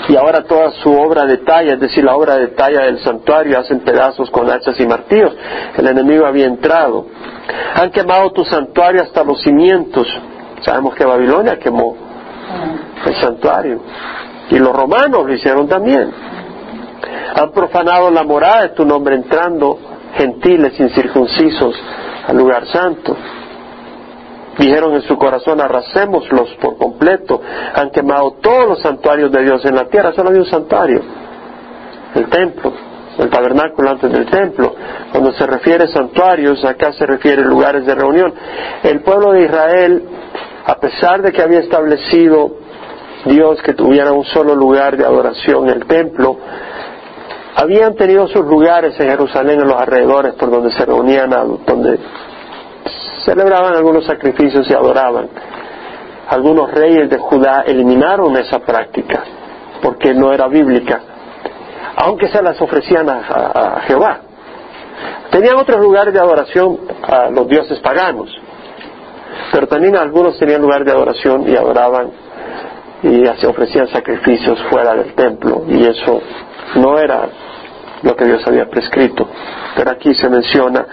[0.10, 3.58] y ahora toda su obra de talla, es decir, la obra de talla del santuario,
[3.58, 5.34] hacen pedazos con hachas y martillos.
[5.78, 7.06] El enemigo había entrado.
[7.76, 10.06] Han quemado tu santuario hasta los cimientos.
[10.60, 11.96] Sabemos que Babilonia quemó
[13.06, 13.80] el santuario.
[14.50, 16.12] Y los romanos lo hicieron también.
[17.34, 19.80] Han profanado la morada de tu nombre entrando
[20.18, 21.82] gentiles incircuncisos
[22.28, 23.16] al lugar santo.
[24.58, 27.42] Dijeron en su corazón, arrasémoslos por completo.
[27.74, 30.14] Han quemado todos los santuarios de Dios en la tierra.
[30.14, 31.02] Solo había un santuario,
[32.16, 32.72] el templo,
[33.20, 34.76] el tabernáculo antes del templo.
[35.12, 38.34] Cuando se refiere a santuarios, acá se refiere a lugares de reunión.
[38.84, 40.04] El pueblo de Israel,
[40.66, 42.52] a pesar de que había establecido
[43.26, 46.38] Dios que tuviera un solo lugar de adoración, el templo,
[47.56, 51.30] habían tenido sus lugares en Jerusalén, en los alrededores, por donde se reunían,
[51.66, 52.00] donde
[53.26, 55.28] celebraban algunos sacrificios y adoraban.
[56.30, 59.24] Algunos reyes de Judá eliminaron esa práctica
[59.82, 61.02] porque no era bíblica,
[61.98, 64.20] aunque se las ofrecían a, Jehová.
[65.30, 68.30] Tenían otros lugares de adoración a los dioses paganos,
[69.52, 72.10] pero también algunos tenían lugar de adoración y adoraban
[73.04, 76.22] y se ofrecían sacrificios fuera del templo y eso
[76.76, 77.28] no era
[78.02, 79.28] lo que Dios había prescrito.
[79.76, 80.86] Pero aquí se menciona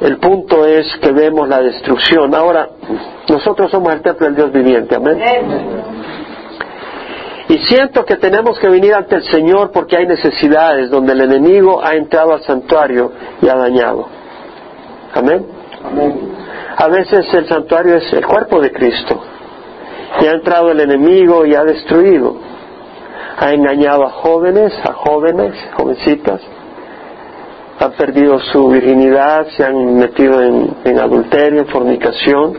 [0.00, 2.34] el punto es que vemos la destrucción.
[2.34, 2.68] Ahora,
[3.28, 5.18] nosotros somos el templo del Dios viviente, amén.
[7.48, 11.80] Y siento que tenemos que venir ante el Señor porque hay necesidades donde el enemigo
[11.82, 14.08] ha entrado al santuario y ha dañado.
[15.14, 15.46] Amén.
[16.76, 19.22] A veces el santuario es el cuerpo de Cristo.
[20.20, 22.36] Y ha entrado el enemigo y ha destruido.
[23.38, 26.40] Ha engañado a jóvenes, a jóvenes, jovencitas
[27.78, 32.54] han perdido su virginidad, se han metido en, adulterio, en fornicación,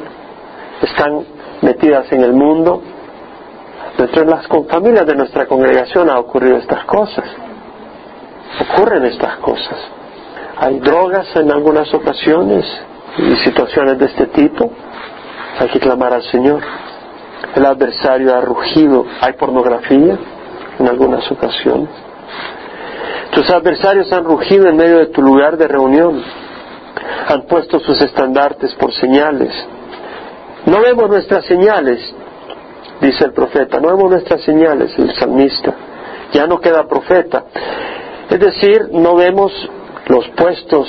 [0.82, 1.26] están
[1.62, 2.84] metidas en el mundo.
[3.98, 7.26] Dentro de las familias de nuestra congregación ha ocurrido estas cosas.
[8.62, 9.78] Ocurren estas cosas.
[10.60, 12.66] Hay drogas en algunas ocasiones
[13.18, 14.72] y situaciones de este tipo.
[15.60, 16.62] Hay que clamar al Señor.
[17.56, 19.06] El adversario ha rugido.
[19.22, 20.18] Hay pornografía
[20.78, 21.90] en algunas ocasiones.
[23.32, 26.24] Tus adversarios han rugido en medio de tu lugar de reunión,
[27.28, 29.54] han puesto sus estandartes por señales.
[30.66, 32.00] No vemos nuestras señales,
[33.02, 35.74] dice el profeta, no vemos nuestras señales, el salmista.
[36.34, 37.46] Ya no queda profeta.
[38.30, 39.52] Es decir, no vemos
[40.08, 40.88] los puestos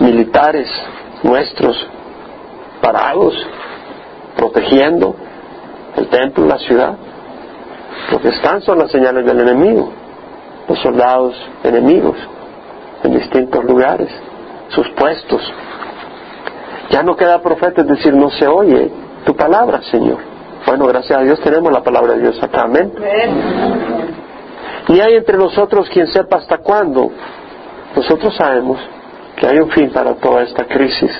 [0.00, 0.68] militares
[1.22, 1.76] nuestros
[2.80, 3.34] parados,
[4.36, 5.14] protegiendo
[5.96, 6.94] el templo, la ciudad.
[8.12, 9.92] Lo que están son las señales del enemigo
[10.68, 12.16] los soldados enemigos
[13.02, 14.08] en distintos lugares,
[14.68, 15.42] sus puestos.
[16.90, 18.90] Ya no queda profeta, es decir, no se oye
[19.24, 20.18] tu palabra, Señor.
[20.66, 22.92] Bueno, gracias a Dios tenemos la palabra de Dios acá, amén.
[24.88, 27.10] Y hay entre nosotros quien sepa hasta cuándo.
[27.94, 28.78] Nosotros sabemos
[29.36, 31.10] que hay un fin para toda esta crisis.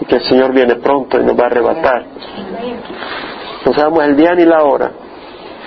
[0.00, 2.04] y que el Señor viene pronto y nos va a arrebatar.
[3.66, 4.90] No sabemos el día ni la hora,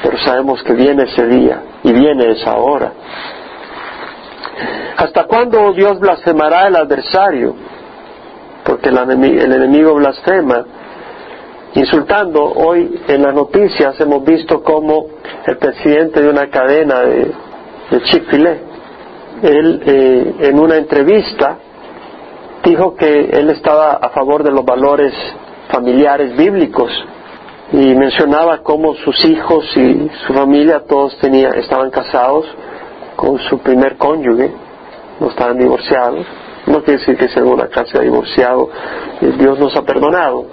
[0.01, 2.91] pero sabemos que viene ese día y viene esa hora.
[4.97, 7.55] ¿Hasta cuándo Dios blasfemará el adversario?
[8.63, 8.97] Porque el
[9.53, 10.65] enemigo, blasfema.
[11.73, 15.05] Insultando, hoy en las noticias hemos visto cómo
[15.45, 17.31] el presidente de una cadena de,
[17.89, 18.59] de
[19.41, 21.57] él eh, en una entrevista
[22.63, 25.13] dijo que él estaba a favor de los valores
[25.71, 26.91] familiares bíblicos
[27.71, 32.45] y mencionaba cómo sus hijos y su familia todos tenían, estaban casados
[33.15, 34.51] con su primer cónyuge,
[35.19, 36.25] no estaban divorciados.
[36.67, 38.69] No quiere decir que sea una casa divorciado,
[39.21, 40.45] Dios nos ha perdonado.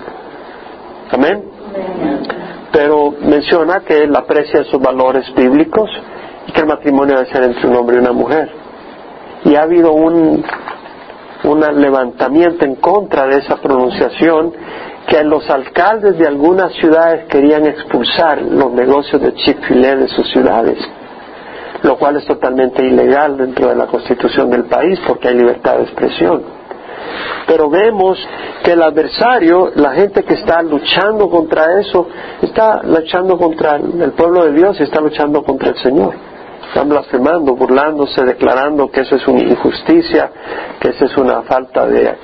[1.10, 1.44] Amén.
[2.72, 5.90] Pero menciona que él aprecia esos valores bíblicos
[6.46, 8.50] y que el matrimonio debe ser entre un hombre y una mujer.
[9.44, 10.44] Y ha habido un,
[11.44, 14.52] un levantamiento en contra de esa pronunciación
[15.08, 20.78] que los alcaldes de algunas ciudades querían expulsar los negocios de Chick-fil-A de sus ciudades,
[21.82, 25.84] lo cual es totalmente ilegal dentro de la constitución del país porque hay libertad de
[25.84, 26.42] expresión.
[27.46, 28.18] Pero vemos
[28.62, 32.06] que el adversario, la gente que está luchando contra eso,
[32.42, 36.14] está luchando contra el pueblo de Dios y está luchando contra el Señor
[36.68, 40.30] están blasfemando, burlándose, declarando que eso es una injusticia,
[40.78, 42.14] que eso es una falta de,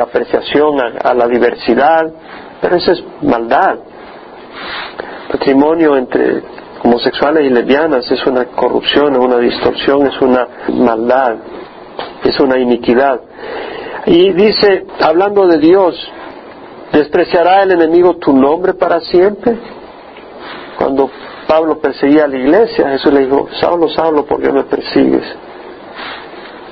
[0.00, 2.10] apreciación a, la diversidad,
[2.60, 3.78] pero eso es maldad.
[5.32, 6.42] Patrimonio entre
[6.84, 11.36] homosexuales y lesbianas es una corrupción, es una distorsión, es una maldad,
[12.24, 13.20] es una iniquidad.
[14.06, 15.94] Y dice, hablando de Dios,
[16.92, 19.58] ¿despreciará el enemigo tu nombre para siempre?
[20.78, 21.10] Cuando
[21.50, 25.24] Pablo perseguía a la iglesia, Jesús le dijo, Saulo, Saulo, ¿por qué me persigues?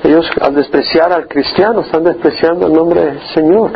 [0.04, 3.72] Ellos al despreciar al cristiano están despreciando el nombre del Señor.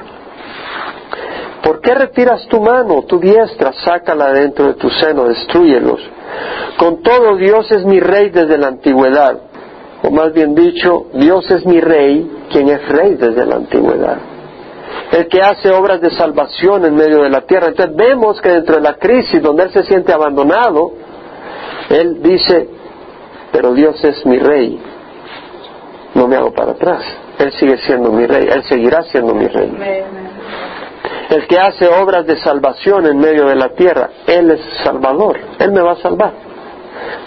[1.61, 6.01] ¿Por qué retiras tu mano, tu diestra, sácala dentro de tu seno, destruyelos?
[6.79, 9.41] Con todo Dios es mi rey desde la antigüedad,
[10.05, 14.32] o más bien dicho, Dios es mi rey, quien es rey desde la antigüedad
[15.13, 17.69] el que hace obras de salvación en medio de la tierra.
[17.69, 20.93] Entonces vemos que dentro de la crisis donde él se siente abandonado,
[21.91, 22.69] él dice,
[23.53, 24.81] pero Dios es mi rey,
[26.15, 27.05] no me hago para atrás,
[27.39, 29.73] él sigue siendo mi rey, él seguirá siendo mi rey.
[31.29, 35.73] El que hace obras de salvación en medio de la tierra, él es salvador, él
[35.73, 36.33] me va a salvar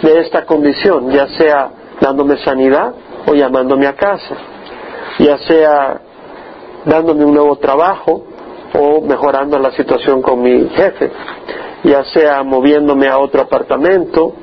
[0.02, 1.70] de esta condición, ya sea
[2.02, 2.94] dándome sanidad
[3.28, 4.36] o llamándome a casa,
[5.20, 6.02] ya sea
[6.86, 8.24] dándome un nuevo trabajo
[8.78, 11.12] o mejorando la situación con mi jefe,
[11.84, 14.34] ya sea moviéndome a otro apartamento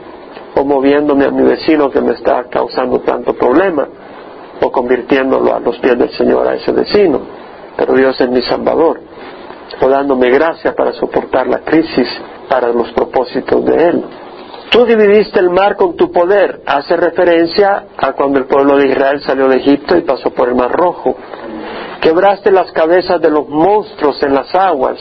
[0.54, 3.88] o moviéndome a mi vecino que me está causando tanto problema
[4.60, 7.20] o convirtiéndolo a los pies del Señor a ese vecino.
[7.76, 9.00] Pero Dios es mi Salvador
[9.80, 12.08] o dándome gracia para soportar la crisis
[12.48, 14.04] para los propósitos de Él.
[14.72, 16.62] Tú dividiste el mar con tu poder.
[16.64, 20.54] Hace referencia a cuando el pueblo de Israel salió de Egipto y pasó por el
[20.54, 21.14] mar rojo.
[22.00, 24.96] Quebraste las cabezas de los monstruos en las aguas.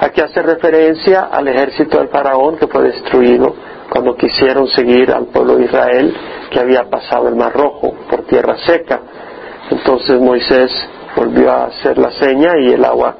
[0.00, 3.54] Aquí hace referencia al ejército del faraón que fue destruido
[3.88, 6.16] cuando quisieron seguir al pueblo de Israel
[6.50, 9.00] que había pasado el mar rojo por tierra seca.
[9.70, 10.72] Entonces Moisés
[11.14, 13.14] volvió a hacer la seña y el agua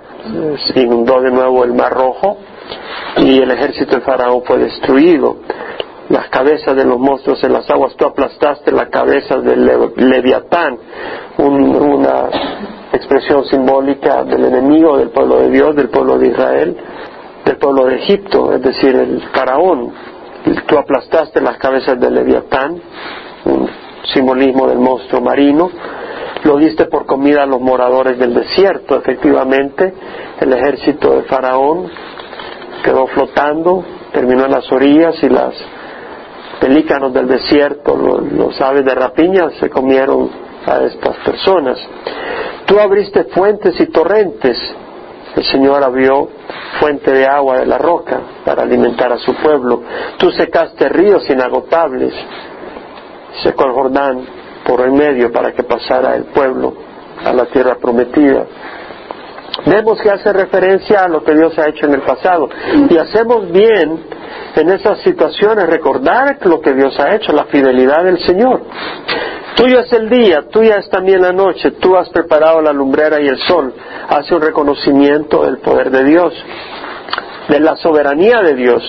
[0.75, 2.37] inundó de nuevo el mar rojo
[3.17, 5.37] y el ejército del faraón fue destruido.
[6.09, 9.65] Las cabezas de los monstruos en las aguas, tú aplastaste la cabeza del
[9.97, 10.79] leviatán,
[11.39, 12.29] una
[12.93, 16.77] expresión simbólica del enemigo del pueblo de Dios, del pueblo de Israel,
[17.45, 19.93] del pueblo de Egipto, es decir, el faraón.
[20.67, 22.81] Tú aplastaste las cabezas del leviatán,
[23.45, 23.71] un
[24.13, 25.71] simbolismo del monstruo marino,
[26.45, 29.95] lo diste por comida a los moradores del desierto, efectivamente,
[30.41, 31.89] el ejército de faraón
[32.83, 35.55] quedó flotando, terminó en las orillas y las
[36.61, 40.31] pelícanos del desierto, los aves de rapiña se comieron
[40.67, 41.79] a estas personas.
[42.67, 44.57] Tú abriste fuentes y torrentes.
[45.35, 46.29] El Señor abrió
[46.79, 49.83] fuente de agua de la roca para alimentar a su pueblo.
[50.19, 52.15] Tú secaste ríos inagotables.
[53.43, 54.27] Secó el Jordán
[54.65, 56.75] por el medio para que pasara el pueblo
[57.25, 58.47] a la tierra prometida.
[59.67, 62.49] Vemos que hace referencia a lo que Dios ha hecho en el pasado.
[62.89, 64.05] Y hacemos bien
[64.57, 68.63] en esas situaciones recordar lo que Dios ha hecho, la fidelidad del Señor.
[69.55, 73.29] Tuyo es el día, tuya es también la noche, tú has preparado la lumbrera y
[73.29, 73.75] el sol.
[74.09, 76.35] Hace un reconocimiento del poder de Dios,
[77.49, 78.83] de la soberanía de Dios.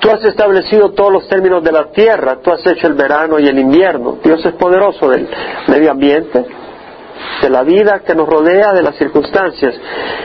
[0.00, 3.46] Tú has establecido todos los términos de la tierra, tú has hecho el verano y
[3.46, 4.18] el invierno.
[4.22, 5.28] Dios es poderoso del
[5.68, 6.44] medio ambiente,
[7.42, 9.74] de la vida que nos rodea, de las circunstancias.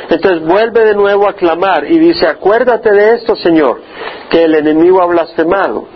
[0.09, 3.81] Entonces vuelve de nuevo a clamar y dice, acuérdate de esto, Señor,
[4.29, 5.87] que el enemigo ha blasfemado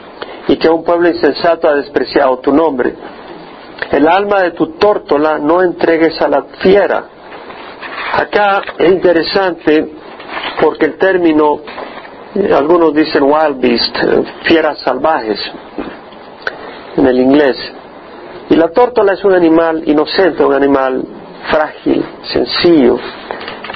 [0.47, 2.93] y que un pueblo insensato ha despreciado tu nombre.
[3.91, 7.03] El alma de tu tórtola no entregues a la fiera.
[8.13, 9.91] Acá es interesante
[10.62, 11.62] porque el término,
[12.36, 15.39] eh, algunos dicen wild beast, eh, fieras salvajes,
[16.97, 17.55] en el inglés.
[18.49, 21.03] Y la tórtola es un animal inocente, un animal
[21.49, 22.97] frágil, sencillo,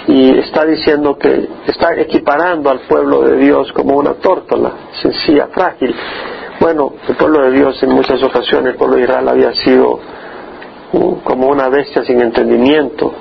[0.07, 5.95] y está diciendo que está equiparando al pueblo de Dios como una tórtola, sencilla, frágil.
[6.59, 9.99] Bueno, el pueblo de Dios en muchas ocasiones, el pueblo de Israel había sido
[10.93, 13.13] uh, como una bestia sin entendimiento,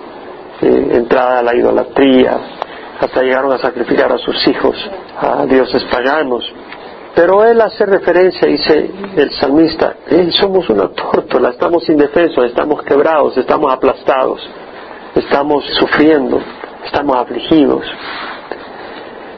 [0.63, 2.39] eh, entrada a la idolatría,
[3.01, 4.77] hasta llegaron a sacrificar a sus hijos
[5.19, 6.45] a dioses paganos.
[7.15, 9.97] Pero él hace referencia, dice el salmista,
[10.41, 14.41] somos una tórtola, estamos indefensos, estamos quebrados, estamos aplastados,
[15.15, 16.41] estamos sufriendo,
[16.85, 17.85] estamos afligidos.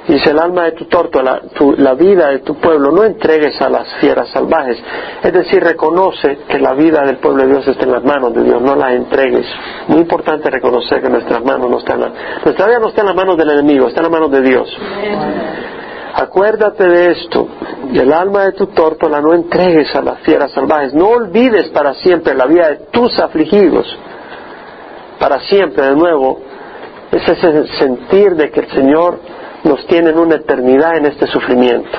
[0.07, 1.43] Dice el alma de tu tórtola,
[1.79, 4.77] la vida de tu pueblo, no entregues a las fieras salvajes.
[5.23, 8.43] Es decir, reconoce que la vida del pueblo de Dios está en las manos de
[8.43, 9.47] Dios, no la entregues.
[9.87, 12.01] Muy importante reconocer que nuestras manos no están,
[12.45, 14.69] nuestra vida no está en las manos del enemigo, está en las manos de Dios.
[16.15, 17.49] Acuérdate de esto,
[17.93, 22.35] el alma de tu tórtola no entregues a las fieras salvajes, no olvides para siempre
[22.35, 23.87] la vida de tus afligidos,
[25.19, 26.41] para siempre de nuevo,
[27.11, 29.19] ese es el sentir de que el Señor
[29.65, 31.99] nos tiene en una eternidad en este sufrimiento,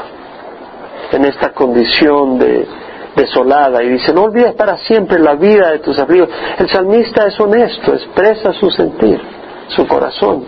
[1.12, 2.68] en esta condición de
[3.16, 3.84] desolada.
[3.84, 6.30] Y dice, no olvides para siempre la vida de tus afligidos.
[6.58, 9.22] El salmista es honesto, expresa su sentir,
[9.68, 10.46] su corazón.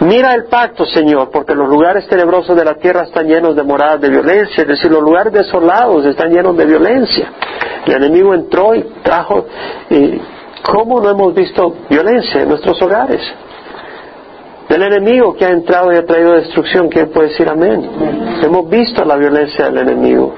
[0.00, 4.00] Mira el pacto, Señor, porque los lugares tenebrosos de la tierra están llenos de moradas
[4.00, 7.32] de violencia, es decir, los lugares desolados están llenos de violencia.
[7.86, 9.46] El enemigo entró y trajo,
[9.90, 10.20] y
[10.62, 13.20] ¿cómo no hemos visto violencia en nuestros hogares?
[14.68, 18.40] Del enemigo que ha entrado y ha traído destrucción, ¿quién puede decir amén?
[18.42, 20.34] Hemos visto la violencia del enemigo.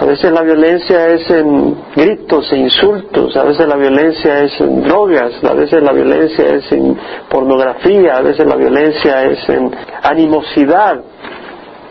[0.00, 4.82] A veces la violencia es en gritos e insultos, a veces la violencia es en
[4.82, 9.70] drogas, a veces la violencia es en pornografía, a veces la violencia es en
[10.02, 11.02] animosidad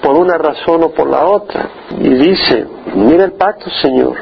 [0.02, 1.70] por una razón o por la otra.
[2.00, 4.16] Y dice, mira el pacto, Señor,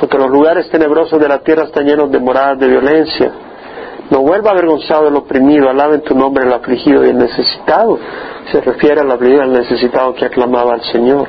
[0.00, 3.32] porque los lugares tenebrosos de la tierra están llenos de moradas de violencia.
[4.08, 7.98] No vuelva avergonzado el oprimido, en tu nombre el afligido y el necesitado.
[8.50, 11.28] Se refiere al afligido al necesitado que aclamaba al Señor.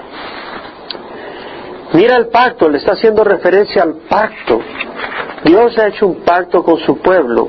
[1.94, 4.60] Mira el pacto, le está haciendo referencia al pacto.
[5.44, 7.48] Dios ha hecho un pacto con su pueblo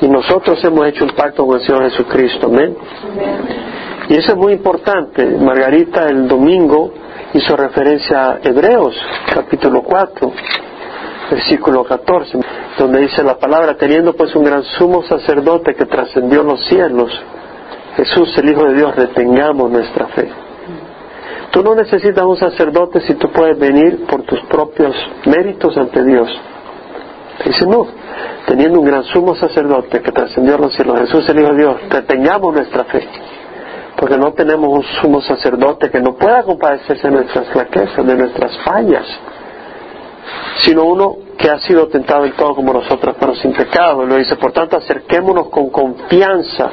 [0.00, 2.46] y nosotros hemos hecho un pacto con el Señor Jesucristo.
[2.46, 2.76] Amén.
[4.08, 5.24] Y eso es muy importante.
[5.26, 6.92] Margarita el domingo
[7.34, 8.94] hizo referencia a Hebreos,
[9.34, 10.32] capítulo 4,
[11.30, 12.38] versículo 14,
[12.78, 17.10] donde dice la palabra, teniendo pues un gran sumo sacerdote que trascendió los cielos,
[17.96, 20.47] Jesús el Hijo de Dios, retengamos nuestra fe.
[21.50, 26.28] Tú no necesitas un sacerdote si tú puedes venir por tus propios méritos ante Dios.
[27.44, 27.86] Dice, no,
[28.46, 32.52] teniendo un gran sumo sacerdote que trascendió los cielos, Jesús el Hijo de Dios, retengamos
[32.52, 33.08] nuestra fe.
[33.96, 38.58] Porque no tenemos un sumo sacerdote que no pueda compadecerse de nuestras flaquezas, de nuestras
[38.58, 39.06] fallas,
[40.60, 44.04] sino uno que ha sido tentado en todo como nosotros, pero sin pecado.
[44.04, 46.70] Y lo dice, por tanto, acerquémonos con confianza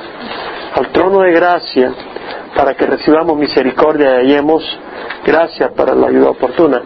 [0.76, 1.94] al trono de gracia
[2.56, 4.64] para que recibamos misericordia y hallemos
[5.26, 6.82] gracia para la ayuda oportuna.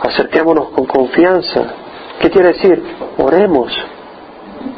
[0.00, 1.64] Acerquémonos con confianza.
[2.20, 2.82] ¿Qué quiere decir?
[3.18, 3.72] Oremos.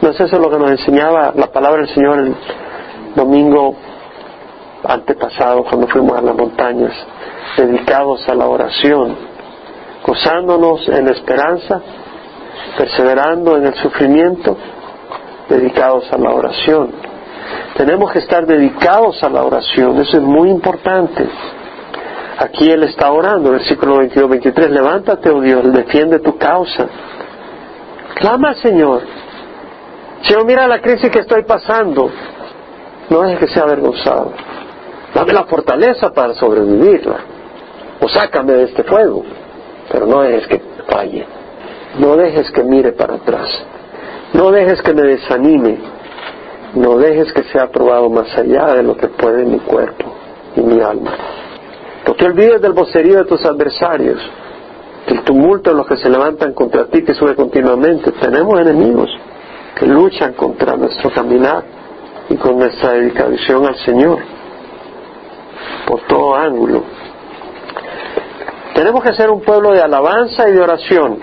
[0.01, 2.35] ¿No es eso lo que nos enseñaba la palabra del Señor el
[3.15, 3.75] domingo
[4.85, 6.93] antepasado cuando fuimos a las montañas?
[7.57, 9.17] Dedicados a la oración,
[10.07, 11.83] gozándonos en la esperanza,
[12.79, 14.57] perseverando en el sufrimiento,
[15.49, 17.10] dedicados a la oración.
[17.77, 21.27] Tenemos que estar dedicados a la oración, eso es muy importante.
[22.39, 26.87] Aquí Él está orando, versículo 22-23, levántate, oh Dios, defiende tu causa.
[28.15, 29.03] Clama, Señor.
[30.23, 32.11] Señor, mira la crisis que estoy pasando.
[33.09, 34.33] No dejes que sea avergonzado.
[35.15, 37.17] Dame la fortaleza para sobrevivirla.
[38.01, 39.25] O sácame de este fuego.
[39.91, 41.27] Pero no dejes que falle.
[41.99, 43.49] No dejes que mire para atrás.
[44.33, 45.79] No dejes que me desanime.
[46.75, 50.05] No dejes que sea probado más allá de lo que puede mi cuerpo
[50.55, 51.13] y mi alma.
[52.07, 54.21] No te olvides del vocerío de tus adversarios,
[55.09, 58.13] del tumulto de los que se levantan contra ti, que sube continuamente.
[58.13, 59.11] Tenemos enemigos
[59.77, 61.65] que luchan contra nuestro caminar
[62.29, 64.19] y con nuestra dedicación al Señor
[65.87, 66.85] por todo ángulo.
[68.75, 71.19] Tenemos que ser un pueblo de alabanza y de oración.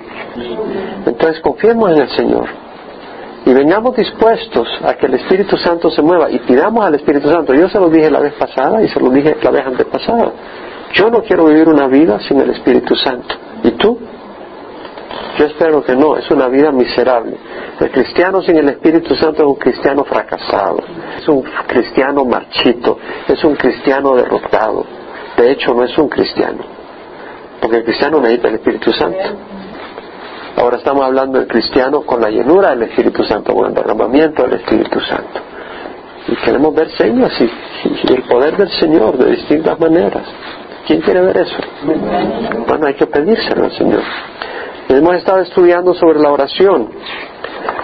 [1.06, 2.67] Entonces confiemos en el Señor
[3.48, 7.54] y vengamos dispuestos a que el Espíritu Santo se mueva y pidamos al Espíritu Santo.
[7.54, 10.34] Yo se lo dije la vez pasada y se lo dije la vez antepasada.
[10.92, 13.36] Yo no quiero vivir una vida sin el Espíritu Santo.
[13.64, 13.98] ¿Y tú?
[15.38, 17.38] Yo espero que no, es una vida miserable.
[17.80, 20.80] El cristiano sin el Espíritu Santo es un cristiano fracasado,
[21.18, 24.86] es un cristiano marchito, es un cristiano derrotado.
[25.38, 26.66] De hecho, no es un cristiano,
[27.62, 29.30] porque el cristiano necesita el Espíritu Santo.
[30.58, 34.54] Ahora estamos hablando del cristiano con la llenura del Espíritu Santo, con el derramamiento del
[34.54, 35.40] Espíritu Santo.
[36.28, 40.24] Y queremos ver señas y, y el poder del Señor de distintas maneras.
[40.88, 41.58] ¿Quién quiere ver eso?
[42.68, 44.02] Bueno, hay que pedírselo al Señor.
[44.90, 46.90] Hemos estado estudiando sobre la oración.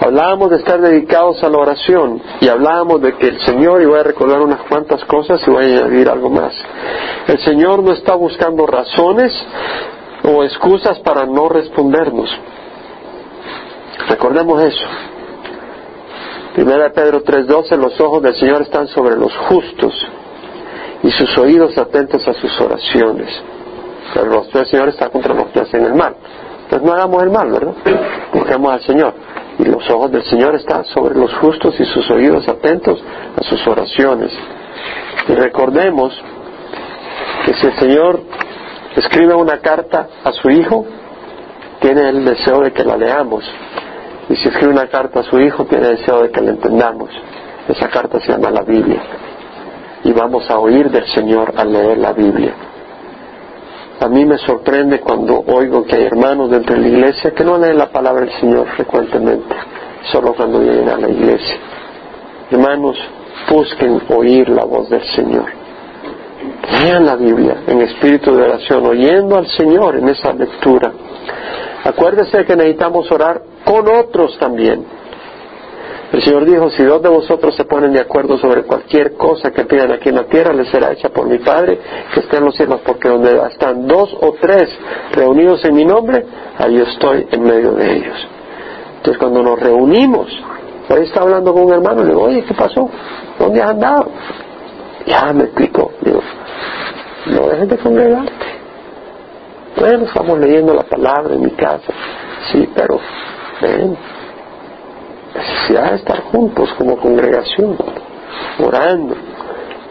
[0.00, 4.00] Hablábamos de estar dedicados a la oración y hablábamos de que el Señor, y voy
[4.00, 6.52] a recordar unas cuantas cosas y voy a añadir algo más,
[7.28, 9.32] el Señor no está buscando razones
[10.24, 12.30] o excusas para no respondernos.
[14.08, 14.86] Recordemos eso.
[16.54, 19.94] Primera Pedro 3:12, los ojos del Señor están sobre los justos
[21.02, 23.28] y sus oídos atentos a sus oraciones.
[24.12, 26.14] Pero los del Señor está contra los que hacen el mal.
[26.64, 27.74] Entonces no hagamos el mal, ¿verdad?
[28.32, 29.14] Busquemos al Señor.
[29.58, 33.02] Y los ojos del Señor están sobre los justos y sus oídos atentos
[33.36, 34.32] a sus oraciones.
[35.28, 36.14] Y recordemos
[37.46, 38.20] que si el Señor
[38.96, 40.86] escribe una carta a su Hijo,
[41.80, 43.44] tiene el deseo de que la leamos.
[44.28, 47.10] Y si escribe una carta a su Hijo, tiene deseo de que la entendamos.
[47.68, 49.02] Esa carta se llama la Biblia.
[50.04, 52.54] Y vamos a oír del Señor al leer la Biblia.
[54.00, 57.56] A mí me sorprende cuando oigo que hay hermanos dentro de la iglesia que no
[57.56, 59.54] leen la palabra del Señor frecuentemente,
[60.12, 61.56] solo cuando vienen a la iglesia.
[62.50, 62.98] Hermanos,
[63.48, 65.46] busquen oír la voz del Señor.
[66.82, 70.92] Lean la Biblia en espíritu de oración, oyendo al Señor en esa lectura.
[71.84, 74.84] Acuérdese que necesitamos orar con otros también.
[76.12, 79.64] El Señor dijo, si dos de vosotros se ponen de acuerdo sobre cualquier cosa que
[79.64, 81.78] pidan aquí en la tierra, les será hecha por mi Padre
[82.12, 84.68] que esté en los cielos, porque donde están dos o tres
[85.12, 86.24] reunidos en mi nombre,
[86.56, 88.28] ahí estoy en medio de ellos.
[88.98, 90.28] Entonces cuando nos reunimos,
[90.88, 92.88] hoy está hablando con un hermano, le digo, oye, ¿qué pasó?
[93.38, 94.08] ¿Dónde has andado?
[95.06, 96.20] Ya me explicó, digo,
[97.26, 98.53] no dejes de congregarte.
[99.76, 101.92] Bueno, estamos leyendo la palabra en mi casa,
[102.52, 103.00] sí, pero
[103.60, 103.96] ven,
[105.34, 107.76] necesidad de estar juntos como congregación,
[108.64, 109.16] orando.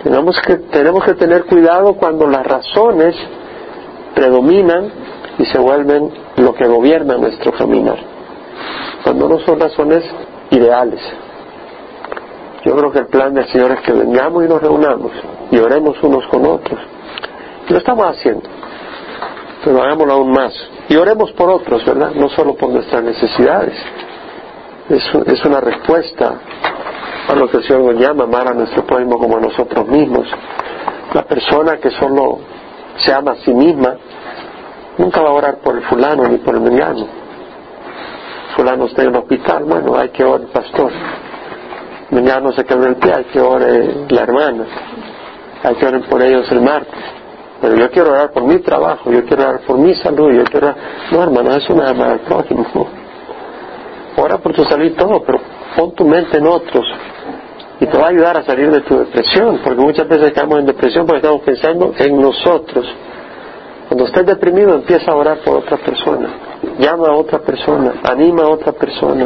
[0.03, 3.15] Tenemos que, tenemos que tener cuidado cuando las razones
[4.15, 4.91] predominan
[5.37, 7.97] y se vuelven lo que gobierna nuestro caminar.
[9.03, 10.03] Cuando no son razones
[10.51, 11.01] ideales.
[12.65, 15.11] Yo creo que el plan del Señor es que vengamos y nos reunamos
[15.51, 16.79] y oremos unos con otros.
[17.67, 18.47] Lo estamos haciendo,
[19.63, 20.53] pero hagámoslo aún más.
[20.89, 22.11] Y oremos por otros, ¿verdad?
[22.15, 23.73] No solo por nuestras necesidades,
[24.89, 26.33] es, una respuesta
[27.27, 30.27] a lo que el Señor nos llama, amar a nuestro prójimo como a nosotros mismos.
[31.13, 32.39] La persona que solo
[32.97, 33.95] se ama a sí misma
[34.97, 37.07] nunca va a orar por el fulano ni por el mengano.
[38.55, 40.91] Fulano está en el hospital, bueno, hay que orar el pastor.
[42.11, 43.69] Mengano se quebró el pie, hay que orar
[44.09, 44.65] la hermana.
[45.63, 47.22] Hay que orar por ellos el martes.
[47.63, 50.67] Pero yo quiero orar por mi trabajo, yo quiero orar por mi salud, yo quiero
[50.67, 50.77] orar...
[51.13, 52.65] No, hermano, eso no es amar al prójimo.
[54.17, 55.39] Ora por tu salud y todo, pero
[55.77, 56.85] pon tu mente en otros
[57.79, 60.65] y te va a ayudar a salir de tu depresión, porque muchas veces estamos en
[60.65, 62.85] depresión porque estamos pensando en nosotros.
[63.87, 66.27] Cuando estés deprimido empieza a orar por otra persona,
[66.79, 69.25] llama a otra persona, anima a otra persona,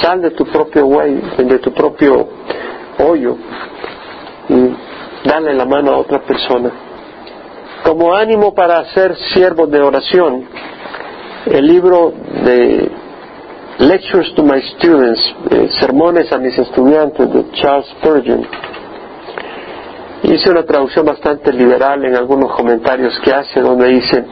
[0.00, 2.28] sal de tu propio de tu propio
[3.06, 3.36] hoyo
[4.48, 4.74] y
[5.28, 6.85] dale la mano a otra persona.
[7.86, 10.48] Como ánimo para ser siervos de oración,
[11.46, 12.12] el libro
[12.44, 12.90] de
[13.78, 18.44] Lectures to My Students, eh, sermones a mis estudiantes de Charles Spurgeon.
[20.24, 24.24] Hice una traducción bastante liberal en algunos comentarios que hace, donde dice,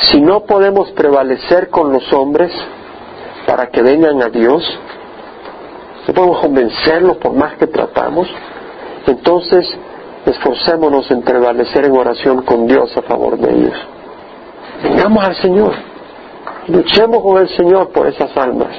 [0.00, 2.50] si no podemos prevalecer con los hombres
[3.46, 4.64] para que vengan a Dios,
[6.08, 8.26] no podemos convencerlos por más que tratamos,
[9.06, 9.64] entonces
[10.26, 13.74] esforcémonos en prevalecer en oración con Dios a favor de ellos.
[14.82, 15.72] Vengamos al Señor.
[16.68, 18.76] Luchemos con el Señor por esas almas,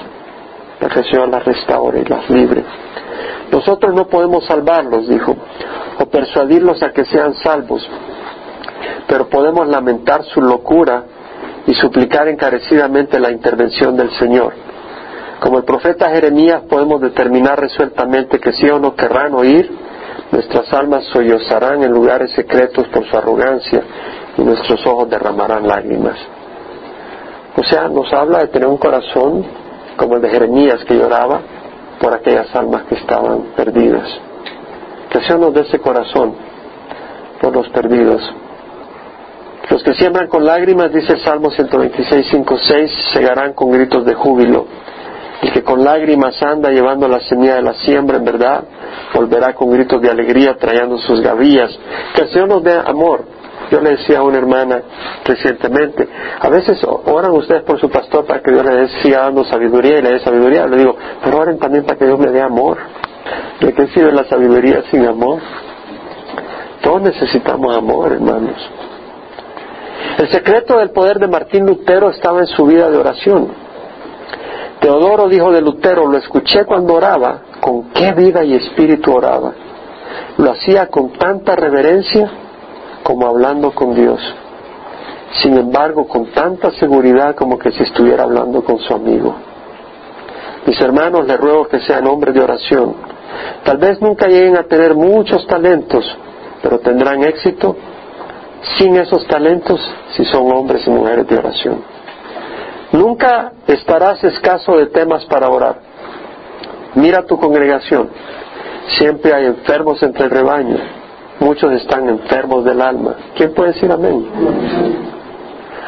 [0.79, 2.63] para que el Señor las restaure y las libre.
[3.51, 5.35] Nosotros no podemos salvarlos, dijo,
[5.99, 7.87] o persuadirlos a que sean salvos,
[9.07, 11.03] pero podemos lamentar su locura
[11.65, 14.53] y suplicar encarecidamente la intervención del Señor.
[15.39, 19.86] Como el profeta Jeremías podemos determinar resueltamente que si o no querrán oír,
[20.31, 23.81] nuestras almas sollozarán en lugares secretos por su arrogancia
[24.37, 26.17] y nuestros ojos derramarán lágrimas.
[27.55, 29.45] O sea, nos habla de tener un corazón
[29.95, 31.41] como el de Jeremías que lloraba
[31.99, 34.07] por aquellas almas que estaban perdidas.
[35.09, 36.35] Que sea nos de ese corazón
[37.41, 38.21] por los perdidos.
[39.69, 44.13] Los que siembran con lágrimas, dice el Salmo 126, 5, 6, segarán con gritos de
[44.13, 44.65] júbilo.
[45.53, 48.63] Que con lágrimas anda llevando la semilla de la siembra, en verdad,
[49.13, 51.77] volverá con gritos de alegría trayendo sus gavillas.
[52.13, 53.25] Que el Señor nos dé amor.
[53.71, 54.81] Yo le decía a una hermana
[55.25, 56.07] recientemente,
[56.39, 60.01] a veces oran ustedes por su pastor para que Dios le siga dando sabiduría y
[60.01, 60.67] le dé sabiduría.
[60.67, 62.77] Le digo, pero oren también para que Dios me dé amor.
[63.59, 65.41] ¿De qué sirve la sabiduría sin amor?
[66.81, 68.55] Todos necesitamos amor, hermanos.
[70.17, 73.66] El secreto del poder de Martín Lutero estaba en su vida de oración.
[74.79, 79.53] Teodoro dijo de Lutero, lo escuché cuando oraba, con qué vida y espíritu oraba.
[80.37, 82.31] Lo hacía con tanta reverencia
[83.03, 84.19] como hablando con Dios.
[85.41, 89.35] Sin embargo, con tanta seguridad como que si estuviera hablando con su amigo.
[90.65, 92.95] Mis hermanos, les ruego que sean hombres de oración.
[93.63, 96.05] Tal vez nunca lleguen a tener muchos talentos,
[96.61, 97.75] pero tendrán éxito
[98.77, 99.79] sin esos talentos
[100.11, 101.96] si son hombres y mujeres de oración.
[102.91, 105.75] Nunca estarás escaso de temas para orar.
[106.95, 108.09] Mira tu congregación.
[108.97, 110.77] Siempre hay enfermos entre el rebaño.
[111.39, 113.15] Muchos están enfermos del alma.
[113.35, 114.25] ¿Quién puede decir amén?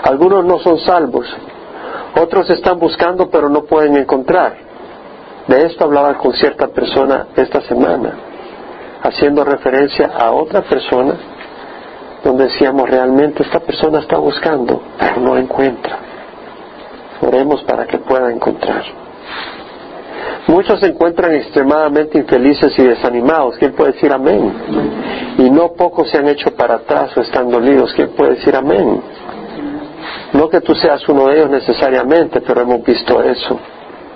[0.03, 1.25] Algunos no son salvos.
[2.21, 4.55] Otros están buscando pero no pueden encontrar.
[5.47, 8.13] De esto hablaba con cierta persona esta semana,
[9.01, 11.15] haciendo referencia a otra persona
[12.23, 16.08] donde decíamos realmente esta persona está buscando, pero no encuentra.
[17.21, 18.83] Oremos para que pueda encontrar.
[20.47, 23.55] Muchos se encuentran extremadamente infelices y desanimados.
[23.57, 24.51] ¿Quién puede decir amén?
[25.37, 27.93] Y no pocos se han hecho para atrás o están dolidos.
[27.93, 29.01] ¿Quién puede decir amén?
[30.33, 33.59] No que tú seas uno de ellos necesariamente, pero hemos visto eso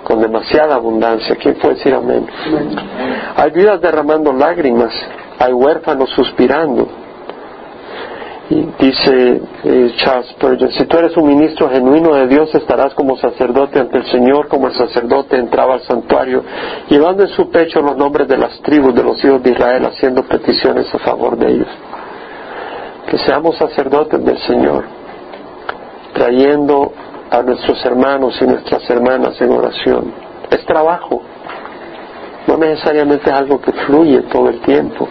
[0.04, 1.36] con demasiada abundancia.
[1.36, 2.26] ¿Quién puede decir amén?
[3.36, 4.92] Hay vidas derramando lágrimas,
[5.38, 6.88] hay huérfanos suspirando,
[8.50, 13.16] y dice eh, Charles Spurgeon, si tú eres un ministro genuino de Dios, estarás como
[13.16, 16.42] sacerdote ante el Señor, como el sacerdote entraba al santuario,
[16.88, 20.24] llevando en su pecho los nombres de las tribus de los hijos de Israel, haciendo
[20.24, 21.68] peticiones a favor de ellos.
[23.08, 24.84] Que seamos sacerdotes del Señor,
[26.12, 26.92] trayendo
[27.30, 30.12] a nuestros hermanos y nuestras hermanas en oración.
[30.50, 31.22] Es trabajo,
[32.46, 35.08] no necesariamente es algo que fluye todo el tiempo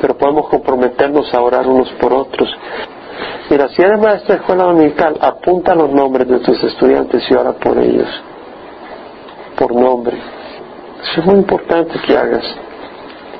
[0.00, 2.48] pero podemos comprometernos a orar unos por otros.
[3.50, 7.52] Mira, si eres maestro de escuela dominical, apunta los nombres de tus estudiantes y ora
[7.52, 8.08] por ellos,
[9.56, 10.16] por nombre.
[11.02, 12.44] Eso es muy importante que hagas.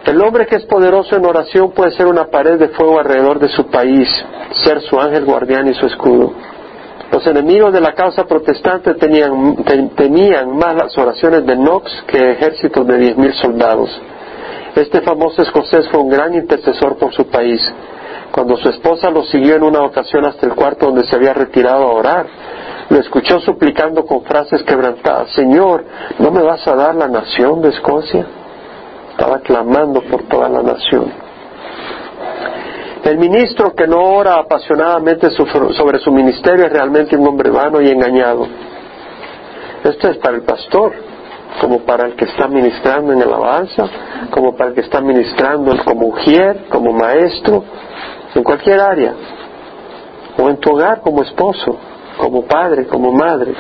[0.07, 3.49] El hombre que es poderoso en oración puede ser una pared de fuego alrededor de
[3.49, 4.09] su país,
[4.65, 6.33] ser su ángel guardián y su escudo.
[7.13, 12.99] Los enemigos de la causa protestante tenían, más las oraciones de Knox que ejércitos de
[12.99, 13.91] diez mil soldados.
[14.79, 17.61] Este famoso escocés fue un gran intercesor por su país.
[18.31, 21.83] Cuando su esposa lo siguió en una ocasión hasta el cuarto donde se había retirado
[21.83, 22.27] a orar,
[22.89, 25.85] lo escuchó suplicando con frases quebrantadas, Señor,
[26.21, 28.25] ¿no me vas a dar la nación de Escocia?
[29.11, 31.13] Estaba clamando por toda la nación.
[33.03, 37.89] El ministro que no ora apasionadamente sobre su ministerio es realmente un hombre vano y
[37.91, 38.47] engañado.
[39.83, 41.08] Esto es para el pastor
[41.61, 43.85] como para el que está ministrando en alabanza,
[44.31, 47.65] como para el que está ministrando como mujer, como maestro,
[48.35, 49.15] en cualquier área,
[50.39, 51.77] o en tu hogar como esposo,
[52.17, 53.53] como padre, como madre.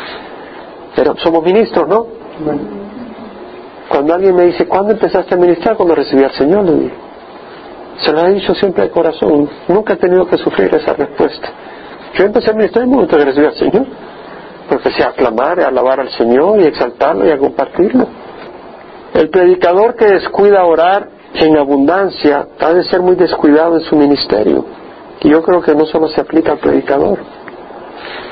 [0.94, 2.06] Pero somos ministros, ¿no?
[3.88, 5.76] Cuando alguien me dice, ¿cuándo empezaste a ministrar?
[5.76, 6.94] Cuando recibí al Señor, le digo.
[8.00, 9.48] Se lo he dicho siempre de corazón.
[9.66, 11.48] Nunca he tenido que sufrir esa respuesta.
[12.14, 13.86] Yo empecé a ministrar en el momento que recibí al Señor
[14.74, 18.06] empecé a aclamar, alabar al Señor y exaltarlo y a compartirlo.
[19.14, 24.64] El predicador que descuida orar en abundancia ha de ser muy descuidado en su ministerio.
[25.20, 27.18] Y yo creo que no solo se aplica al predicador.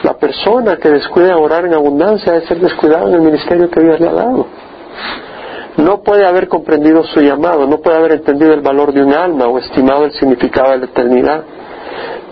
[0.03, 3.81] La persona que descuida orar en abundancia ha de ser descuidado en el ministerio que
[3.81, 4.47] Dios le ha dado.
[5.79, 9.47] No puede haber comprendido su llamado, no puede haber entendido el valor de un alma
[9.47, 11.45] o estimado el significado de la eternidad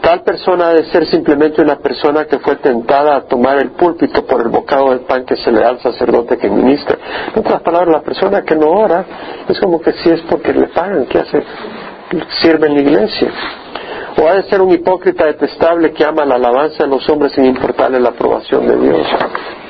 [0.05, 4.27] Tal persona ha de ser simplemente una persona que fue tentada a tomar el púlpito
[4.27, 6.99] por el bocado del pan que se le da al sacerdote que ministra.
[7.35, 9.03] En otras palabras, la persona que no ora
[9.49, 11.43] es como que si es porque le pagan, ¿qué hace?
[12.43, 13.33] Sirve en la iglesia.
[14.23, 17.47] O ha de ser un hipócrita detestable que ama la alabanza de los hombres sin
[17.47, 19.07] importarle la aprobación de Dios.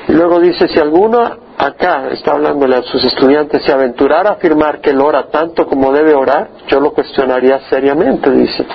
[0.09, 1.17] Y luego dice, si alguno
[1.57, 5.93] acá está hablándole a sus estudiantes, se aventurara a afirmar que él ora tanto como
[5.93, 8.65] debe orar, yo lo cuestionaría seriamente, dice.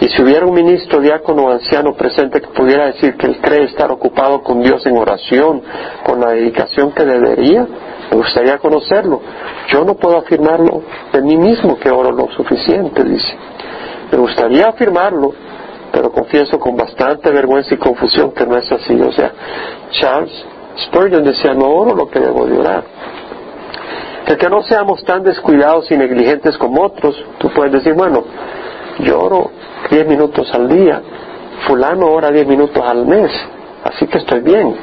[0.00, 3.64] Y si hubiera un ministro, diácono o anciano presente que pudiera decir que él cree
[3.64, 5.62] estar ocupado con Dios en oración,
[6.04, 7.66] con la dedicación que debería,
[8.10, 9.22] me gustaría conocerlo.
[9.68, 10.82] Yo no puedo afirmarlo
[11.12, 13.36] de mí mismo que oro lo suficiente, dice.
[14.12, 15.32] Me gustaría afirmarlo,
[15.90, 19.00] pero confieso con bastante vergüenza y confusión que no es así.
[19.00, 19.32] O sea,
[19.92, 20.44] Charles
[20.84, 22.84] Spurgeon decía, no oro lo que debo de orar.
[24.26, 28.24] El que no seamos tan descuidados y negligentes como otros, tú puedes decir, bueno,
[28.98, 29.50] yo oro
[29.90, 31.02] diez minutos al día,
[31.66, 33.30] fulano ora diez minutos al mes,
[33.84, 34.74] así que estoy bien.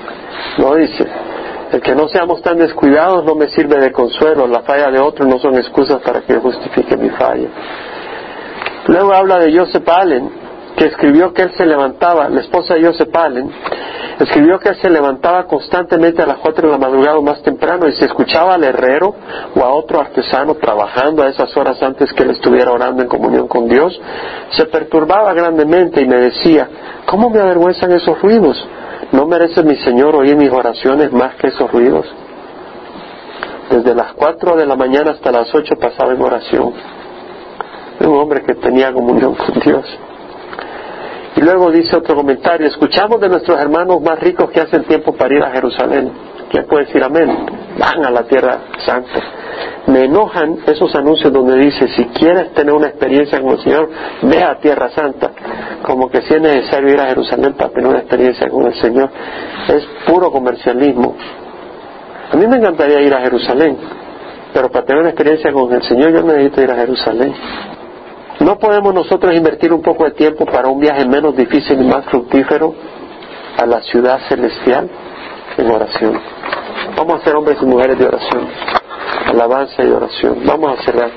[0.58, 1.06] No dice,
[1.72, 5.28] el que no seamos tan descuidados no me sirve de consuelo, la falla de otros
[5.28, 7.48] no son excusas para que justifique mi falla.
[8.88, 10.30] Luego habla de Joseph Allen,
[10.78, 13.52] que escribió que él se levantaba, la esposa de Joseph Allen,
[14.20, 17.94] escribió que él se levantaba constantemente a las cuatro de la madrugada más temprano y
[17.94, 19.16] se escuchaba al herrero
[19.56, 23.48] o a otro artesano trabajando a esas horas antes que él estuviera orando en comunión
[23.48, 24.00] con Dios,
[24.52, 26.68] se perturbaba grandemente y me decía,
[27.06, 28.64] ¿cómo me avergüenzan esos ruidos?
[29.12, 32.06] ¿No merece mi Señor oír mis oraciones más que esos ruidos?
[33.70, 36.74] Desde las cuatro de la mañana hasta las ocho pasaba en oración.
[38.00, 39.86] Un hombre que tenía comunión con Dios.
[41.44, 45.44] Luego dice otro comentario, escuchamos de nuestros hermanos más ricos que hacen tiempo para ir
[45.44, 46.10] a Jerusalén.
[46.50, 47.28] ¿Quién puede decir amén?
[47.78, 49.20] Van a la tierra santa.
[49.88, 53.90] Me enojan esos anuncios donde dice, si quieres tener una experiencia con el Señor,
[54.22, 55.32] ve a Tierra Santa.
[55.82, 59.10] Como que si es necesario ir a Jerusalén para tener una experiencia con el Señor.
[59.68, 61.14] Es puro comercialismo.
[62.32, 63.78] A mí me encantaría ir a Jerusalén,
[64.54, 67.34] pero para tener una experiencia con el Señor yo necesito ir a Jerusalén.
[68.44, 72.04] ¿No podemos nosotros invertir un poco de tiempo para un viaje menos difícil y más
[72.08, 72.76] fructífero
[73.58, 74.90] a la ciudad celestial
[75.58, 76.20] en oración?
[76.98, 78.50] Vamos a ser hombres y mujeres de oración,
[79.28, 80.40] alabanza y oración.
[80.46, 81.12] Vamos a cerrar.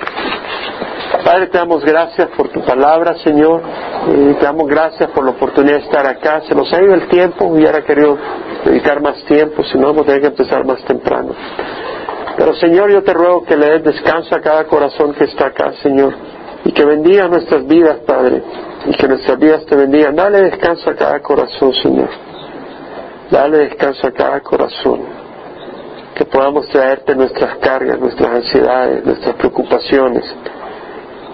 [1.25, 3.61] Padre, te damos gracias por tu palabra, Señor.
[4.07, 6.43] Y te damos gracias por la oportunidad de estar acá.
[6.43, 8.17] Se nos ha ido el tiempo, hubiera querido
[8.65, 11.35] dedicar más tiempo, si no, vamos a tener que empezar más temprano.
[12.37, 15.73] Pero Señor, yo te ruego que le des descanso a cada corazón que está acá,
[15.83, 16.36] Señor
[16.67, 18.43] y que bendiga nuestras vidas, Padre,
[18.87, 20.17] y que nuestras vidas te bendigan.
[20.17, 22.09] Dale descanso a cada corazón, Señor.
[23.31, 25.03] Dale descanso a cada corazón.
[26.13, 30.25] Que podamos traerte nuestras cargas, nuestras ansiedades, nuestras preocupaciones.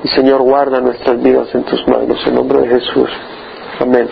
[0.04, 3.08] Y Señor, guarda nuestras vidas en tus manos, en nombre de Jesús.
[3.80, 4.08] Amén.